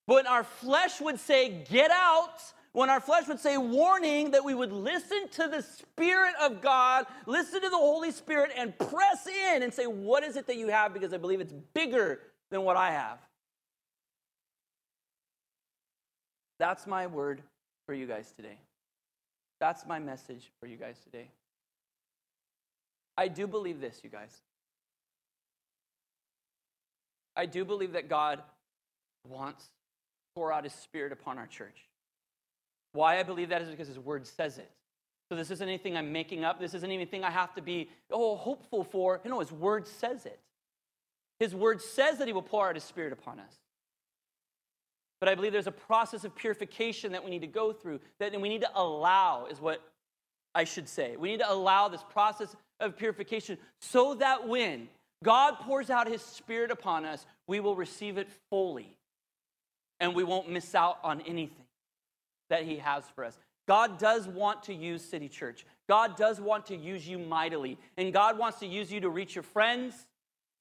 When 0.06 0.26
our 0.26 0.44
flesh 0.44 1.00
would 1.00 1.18
say, 1.18 1.64
get 1.70 1.90
out, 1.90 2.42
when 2.72 2.90
our 2.90 3.00
flesh 3.00 3.28
would 3.28 3.38
say 3.38 3.56
warning, 3.56 4.32
that 4.32 4.44
we 4.44 4.52
would 4.52 4.72
listen 4.72 5.28
to 5.32 5.48
the 5.48 5.62
Spirit 5.62 6.34
of 6.42 6.60
God, 6.60 7.06
listen 7.24 7.62
to 7.62 7.68
the 7.68 7.76
Holy 7.76 8.10
Spirit, 8.10 8.50
and 8.56 8.76
press 8.76 9.28
in 9.28 9.62
and 9.62 9.72
say, 9.72 9.86
What 9.86 10.24
is 10.24 10.36
it 10.36 10.48
that 10.48 10.56
you 10.56 10.68
have? 10.68 10.92
Because 10.92 11.14
I 11.14 11.18
believe 11.18 11.40
it's 11.40 11.54
bigger 11.72 12.18
than 12.50 12.62
what 12.62 12.76
I 12.76 12.90
have. 12.90 13.18
That's 16.58 16.84
my 16.86 17.06
word 17.06 17.42
for 17.86 17.94
you 17.94 18.06
guys 18.06 18.32
today. 18.32 18.58
That's 19.60 19.86
my 19.86 20.00
message 20.00 20.50
for 20.58 20.66
you 20.66 20.76
guys 20.76 20.98
today. 21.04 21.30
I 23.16 23.28
do 23.28 23.46
believe 23.46 23.80
this, 23.80 24.00
you 24.02 24.10
guys. 24.10 24.42
I 27.36 27.46
do 27.46 27.64
believe 27.64 27.92
that 27.92 28.08
God 28.08 28.42
wants 29.28 29.64
pour 30.34 30.52
out 30.52 30.64
his 30.64 30.72
spirit 30.72 31.12
upon 31.12 31.38
our 31.38 31.46
church. 31.46 31.88
Why 32.92 33.18
I 33.18 33.22
believe 33.22 33.48
that 33.48 33.62
is 33.62 33.68
because 33.68 33.88
his 33.88 33.98
word 33.98 34.26
says 34.26 34.58
it. 34.58 34.70
So 35.28 35.36
this 35.36 35.50
isn't 35.50 35.68
anything 35.68 35.96
I'm 35.96 36.12
making 36.12 36.44
up. 36.44 36.60
This 36.60 36.74
isn't 36.74 36.90
anything 36.90 37.24
I 37.24 37.30
have 37.30 37.54
to 37.54 37.62
be, 37.62 37.88
oh, 38.10 38.36
hopeful 38.36 38.84
for. 38.84 39.20
You 39.24 39.30
know, 39.30 39.40
his 39.40 39.52
word 39.52 39.86
says 39.86 40.26
it. 40.26 40.38
His 41.40 41.54
word 41.54 41.80
says 41.80 42.18
that 42.18 42.26
he 42.26 42.32
will 42.32 42.42
pour 42.42 42.68
out 42.68 42.74
his 42.74 42.84
spirit 42.84 43.12
upon 43.12 43.40
us. 43.40 43.54
But 45.20 45.28
I 45.28 45.34
believe 45.34 45.52
there's 45.52 45.66
a 45.66 45.72
process 45.72 46.24
of 46.24 46.34
purification 46.36 47.12
that 47.12 47.24
we 47.24 47.30
need 47.30 47.40
to 47.40 47.46
go 47.46 47.72
through, 47.72 48.00
that 48.20 48.38
we 48.38 48.48
need 48.48 48.60
to 48.60 48.70
allow, 48.74 49.46
is 49.46 49.60
what 49.60 49.80
I 50.54 50.64
should 50.64 50.88
say. 50.88 51.16
We 51.16 51.30
need 51.30 51.40
to 51.40 51.50
allow 51.50 51.88
this 51.88 52.04
process 52.12 52.54
of 52.78 52.96
purification 52.96 53.56
so 53.80 54.14
that 54.16 54.46
when 54.46 54.88
God 55.22 55.54
pours 55.60 55.90
out 55.90 56.06
his 56.06 56.20
spirit 56.22 56.70
upon 56.70 57.04
us, 57.04 57.24
we 57.46 57.58
will 57.58 57.74
receive 57.74 58.18
it 58.18 58.28
fully 58.50 58.94
and 60.00 60.14
we 60.14 60.24
won't 60.24 60.50
miss 60.50 60.74
out 60.74 60.98
on 61.02 61.20
anything 61.22 61.64
that 62.50 62.64
He 62.64 62.76
has 62.78 63.04
for 63.14 63.24
us. 63.24 63.38
God 63.66 63.98
does 63.98 64.28
want 64.28 64.64
to 64.64 64.74
use 64.74 65.02
City 65.02 65.28
Church. 65.28 65.64
God 65.88 66.16
does 66.16 66.40
want 66.40 66.66
to 66.66 66.76
use 66.76 67.06
you 67.08 67.18
mightily. 67.18 67.78
And 67.96 68.12
God 68.12 68.38
wants 68.38 68.58
to 68.60 68.66
use 68.66 68.92
you 68.92 69.00
to 69.00 69.08
reach 69.08 69.34
your 69.34 69.42
friends, 69.42 69.94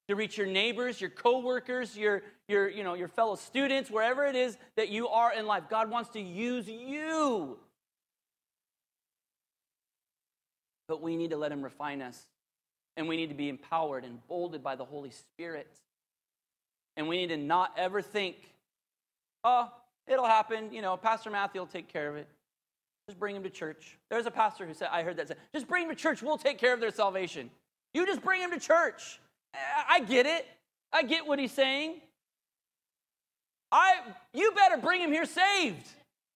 to 0.08 0.16
reach 0.16 0.38
your 0.38 0.46
neighbors, 0.46 1.00
your 1.00 1.10
coworkers, 1.10 1.96
your, 1.96 2.22
your, 2.48 2.68
you 2.68 2.82
know, 2.82 2.94
your 2.94 3.08
fellow 3.08 3.36
students, 3.36 3.90
wherever 3.90 4.24
it 4.24 4.36
is 4.36 4.56
that 4.76 4.88
you 4.88 5.08
are 5.08 5.32
in 5.32 5.46
life. 5.46 5.64
God 5.68 5.90
wants 5.90 6.10
to 6.10 6.20
use 6.20 6.68
you. 6.68 7.58
But 10.88 11.02
we 11.02 11.16
need 11.16 11.30
to 11.30 11.36
let 11.36 11.52
Him 11.52 11.62
refine 11.62 12.02
us. 12.02 12.26
And 12.96 13.08
we 13.08 13.16
need 13.16 13.28
to 13.28 13.34
be 13.34 13.48
empowered 13.48 14.04
and 14.04 14.26
bolded 14.28 14.62
by 14.62 14.76
the 14.76 14.84
Holy 14.84 15.10
Spirit. 15.10 15.68
And 16.96 17.08
we 17.08 17.16
need 17.16 17.28
to 17.28 17.36
not 17.36 17.72
ever 17.76 18.00
think, 18.00 18.36
oh, 19.44 19.70
It'll 20.06 20.26
happen. 20.26 20.72
You 20.72 20.82
know, 20.82 20.96
Pastor 20.96 21.30
Matthew 21.30 21.60
will 21.60 21.66
take 21.66 21.88
care 21.88 22.08
of 22.08 22.16
it. 22.16 22.28
Just 23.08 23.18
bring 23.18 23.36
him 23.36 23.42
to 23.42 23.50
church. 23.50 23.98
There's 24.10 24.26
a 24.26 24.30
pastor 24.30 24.66
who 24.66 24.74
said, 24.74 24.88
I 24.90 25.02
heard 25.02 25.16
that 25.18 25.28
say, 25.28 25.34
just 25.52 25.68
bring 25.68 25.84
him 25.84 25.90
to 25.90 25.96
church. 25.96 26.22
We'll 26.22 26.38
take 26.38 26.58
care 26.58 26.72
of 26.72 26.80
their 26.80 26.90
salvation. 26.90 27.50
You 27.92 28.06
just 28.06 28.22
bring 28.22 28.40
him 28.40 28.50
to 28.50 28.58
church. 28.58 29.20
I 29.88 30.00
get 30.00 30.26
it. 30.26 30.46
I 30.92 31.02
get 31.02 31.26
what 31.26 31.38
he's 31.38 31.52
saying. 31.52 32.00
I, 33.70 33.96
you 34.32 34.52
better 34.52 34.76
bring 34.76 35.00
him 35.00 35.10
here 35.10 35.26
saved. 35.26 35.86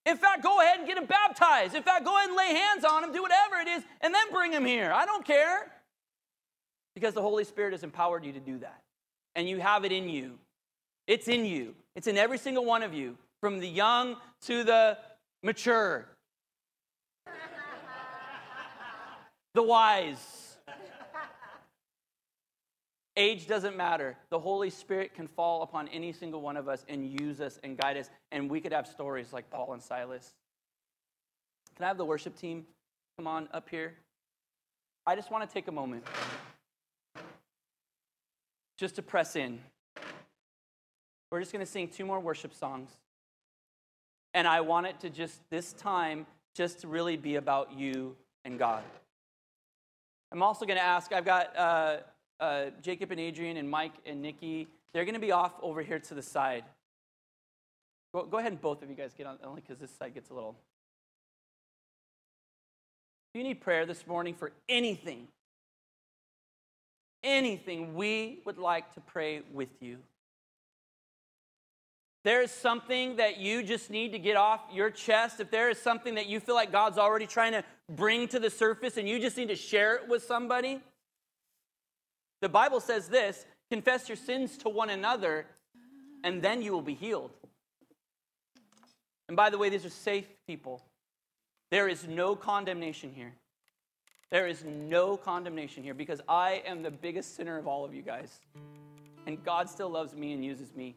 In 0.05 0.17
fact, 0.17 0.43
go 0.43 0.61
ahead 0.61 0.79
and 0.79 0.87
get 0.87 0.99
him 0.99 1.07
baptized. 1.07 1.75
In 1.75 1.83
fact, 1.83 2.05
go 2.05 2.17
ahead 2.17 2.29
and 2.29 2.37
lay 2.37 2.55
hands 2.55 2.85
on 2.85 3.05
him, 3.05 3.13
do 3.13 3.23
whatever 3.23 3.57
it 3.57 3.69
is, 3.69 3.83
and 4.01 4.15
then 4.15 4.31
bring 4.33 4.53
him 4.53 4.65
here. 4.65 4.91
I 4.93 5.05
don't 5.05 5.25
care. 5.25 5.71
Because 6.95 7.15
the 7.15 7.23
Holy 7.23 7.45
Spirit 7.45 7.73
has 7.73 7.85
empowered 7.85 8.25
you 8.25 8.33
to 8.33 8.41
do 8.41 8.59
that. 8.59 8.83
And 9.35 9.49
you 9.49 9.59
have 9.59 9.85
it 9.85 9.93
in 9.93 10.09
you. 10.09 10.39
It's 11.09 11.27
in 11.27 11.47
you, 11.47 11.75
it's 11.97 12.07
in 12.07 12.19
every 12.19 12.37
single 12.37 12.67
one 12.67 12.83
of 12.83 12.93
you 12.93 13.17
from 13.41 13.61
the 13.61 13.67
young 13.67 14.17
to 14.43 14.63
the 14.63 14.99
mature, 15.43 16.07
the 19.55 19.63
wise. 19.63 20.45
Age 23.17 23.49
doesn't 23.49 23.77
matter. 23.77 24.17
The 24.31 24.39
Holy 24.39 24.71
Spirit 24.71 25.13
can 25.13 25.27
fall 25.27 25.63
upon 25.63 25.89
any 25.89 26.13
single 26.13 26.41
one 26.41 26.57
of 26.57 26.69
us 26.69 26.85
and 26.89 27.21
use 27.21 27.41
us 27.41 27.59
and 27.65 27.77
guide 27.77 27.97
us, 27.97 28.11
and 28.31 28.49
we 28.49 28.61
could 28.61 28.73
have 28.73 28.87
stories 28.87 29.33
like 29.33 29.51
Paul 29.51 29.73
and 29.73 29.83
Silas. 29.83 30.35
Can 31.75 31.85
I 31.85 31.89
have 31.89 31.97
the 31.97 32.05
worship 32.05 32.37
team 32.37 32.65
come 33.17 33.27
on 33.27 33.49
up 33.53 33.69
here? 33.69 33.95
I 35.07 35.17
just 35.17 35.33
want 35.33 35.49
to 35.49 35.53
take 35.53 35.67
a 35.69 35.73
moment 35.73 36.05
just 38.77 38.95
to 38.97 39.03
press 39.03 39.35
in. 39.35 39.59
We're 41.31 41.41
just 41.41 41.53
going 41.53 41.65
to 41.65 41.71
sing 41.71 41.89
two 41.89 42.05
more 42.05 42.21
worship 42.21 42.55
songs. 42.55 42.91
And 44.35 44.47
I 44.47 44.61
want 44.61 44.87
it 44.87 45.01
to 45.01 45.11
just, 45.11 45.41
this 45.51 45.73
time, 45.73 46.27
just 46.55 46.85
really 46.85 47.17
be 47.17 47.37
about 47.37 47.77
you 47.77 48.17
and 48.45 48.59
God. 48.59 48.83
I'm 50.33 50.43
also 50.43 50.67
going 50.67 50.79
to 50.79 50.85
ask, 50.85 51.13
I've 51.13 51.25
got 51.25 51.57
uh, 51.57 51.97
uh, 52.41 52.65
Jacob 52.83 53.11
and 53.11 53.21
Adrian 53.21 53.57
and 53.57 53.69
Mike 53.69 53.95
and 54.07 54.23
Nikki. 54.23 54.69
They're 54.93 55.05
going 55.05 55.15
to 55.15 55.21
be 55.21 55.33
off 55.33 55.53
over 55.63 55.83
here 55.83 55.99
to 55.99 56.15
the 56.15 56.23
side. 56.23 56.65
Go, 58.15 58.25
go 58.25 58.39
ahead 58.39 58.53
and 58.53 58.61
both 58.61 58.83
of 58.83 58.89
you 58.89 58.97
guys 58.97 59.13
get 59.17 59.27
on, 59.27 59.39
only 59.45 59.61
because 59.61 59.79
this 59.79 59.91
side 59.91 60.15
gets 60.15 60.31
a 60.31 60.35
little. 60.35 60.57
If 63.33 63.39
you 63.39 63.45
need 63.45 63.61
prayer 63.61 63.85
this 63.85 64.07
morning 64.07 64.35
for 64.35 64.53
anything, 64.69 65.29
anything, 67.23 67.95
we 67.95 68.41
would 68.47 68.59
like 68.59 68.95
to 68.95 69.01
pray 69.01 69.43
with 69.53 69.69
you 69.81 69.99
there 72.25 72.43
is 72.43 72.51
something 72.51 73.17
that 73.17 73.39
you 73.39 73.63
just 73.63 73.91
need 73.91 74.13
to 74.13 74.19
get 74.19 74.37
off 74.37 74.61
your 74.73 74.91
chest, 74.91 75.41
if 75.41 75.51
there 75.51 75.71
is 75.71 75.79
something 75.79 76.17
that 76.17 76.27
you 76.27 76.41
feel 76.41 76.55
like 76.55 76.73
God's 76.73 76.99
already 76.99 77.27
trying 77.27 77.53
to 77.53 77.65
bring 77.91 78.29
to 78.29 78.39
the 78.39 78.51
surface 78.51 78.97
and 78.97 79.09
you 79.09 79.19
just 79.21 79.37
need 79.37 79.49
to 79.49 79.57
share 79.57 79.97
it 79.97 80.09
with 80.09 80.23
somebody, 80.25 80.81
the 82.41 82.49
Bible 82.49 82.81
says 82.81 83.09
this 83.09 83.47
confess 83.71 84.09
your 84.09 84.17
sins 84.17 84.57
to 84.59 84.69
one 84.69 84.91
another, 84.91 85.47
and 86.25 86.43
then 86.43 86.63
you 86.63 86.73
will 86.73 86.83
be 86.83 86.95
healed. 86.95 87.31
And 89.29 89.37
by 89.37 89.51
the 89.51 89.59
way, 89.59 89.69
these 89.69 89.85
are 89.85 89.91
safe 89.91 90.27
people. 90.47 90.83
There 91.71 91.87
is 91.87 92.09
no 92.09 92.35
condemnation 92.35 93.13
here. 93.15 93.35
There 94.31 94.47
is 94.47 94.65
no 94.65 95.17
condemnation 95.17 95.83
here 95.83 95.95
because 95.95 96.21
I 96.29 96.63
am 96.67 96.83
the 96.83 96.91
biggest 96.91 97.37
sinner 97.37 97.59
of 97.59 97.67
all 97.67 97.85
of 97.85 97.95
you 97.95 98.03
guys. 98.03 98.41
And 99.27 99.43
God 99.45 99.69
still 99.69 99.91
loves 99.91 100.15
me 100.15 100.33
and 100.33 100.45
uses 100.45 100.75
me. 100.75 100.97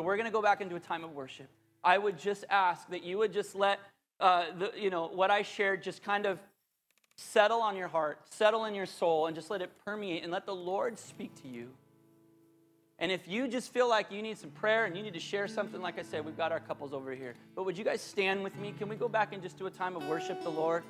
So 0.00 0.04
we're 0.04 0.16
going 0.16 0.24
to 0.24 0.32
go 0.32 0.40
back 0.40 0.62
into 0.62 0.76
a 0.76 0.80
time 0.80 1.04
of 1.04 1.12
worship. 1.12 1.46
I 1.84 1.98
would 1.98 2.18
just 2.18 2.46
ask 2.48 2.88
that 2.88 3.04
you 3.04 3.18
would 3.18 3.34
just 3.34 3.54
let 3.54 3.78
uh, 4.18 4.46
the, 4.58 4.72
you 4.74 4.88
know 4.88 5.08
what 5.08 5.30
I 5.30 5.42
shared 5.42 5.82
just 5.82 6.02
kind 6.02 6.24
of 6.24 6.38
settle 7.16 7.60
on 7.60 7.76
your 7.76 7.88
heart, 7.88 8.18
settle 8.30 8.64
in 8.64 8.74
your 8.74 8.86
soul, 8.86 9.26
and 9.26 9.36
just 9.36 9.50
let 9.50 9.60
it 9.60 9.70
permeate 9.84 10.22
and 10.22 10.32
let 10.32 10.46
the 10.46 10.54
Lord 10.54 10.98
speak 10.98 11.34
to 11.42 11.48
you. 11.48 11.68
And 12.98 13.12
if 13.12 13.28
you 13.28 13.46
just 13.46 13.74
feel 13.74 13.90
like 13.90 14.10
you 14.10 14.22
need 14.22 14.38
some 14.38 14.48
prayer 14.48 14.86
and 14.86 14.96
you 14.96 15.02
need 15.02 15.12
to 15.12 15.20
share 15.20 15.46
something, 15.46 15.82
like 15.82 15.98
I 15.98 16.02
said, 16.02 16.24
we've 16.24 16.34
got 16.34 16.50
our 16.50 16.60
couples 16.60 16.94
over 16.94 17.14
here. 17.14 17.34
But 17.54 17.66
would 17.66 17.76
you 17.76 17.84
guys 17.84 18.00
stand 18.00 18.42
with 18.42 18.56
me? 18.56 18.72
Can 18.78 18.88
we 18.88 18.96
go 18.96 19.06
back 19.06 19.34
and 19.34 19.42
just 19.42 19.58
do 19.58 19.66
a 19.66 19.70
time 19.70 19.96
of 19.96 20.08
worship 20.08 20.42
the 20.42 20.48
Lord? 20.48 20.82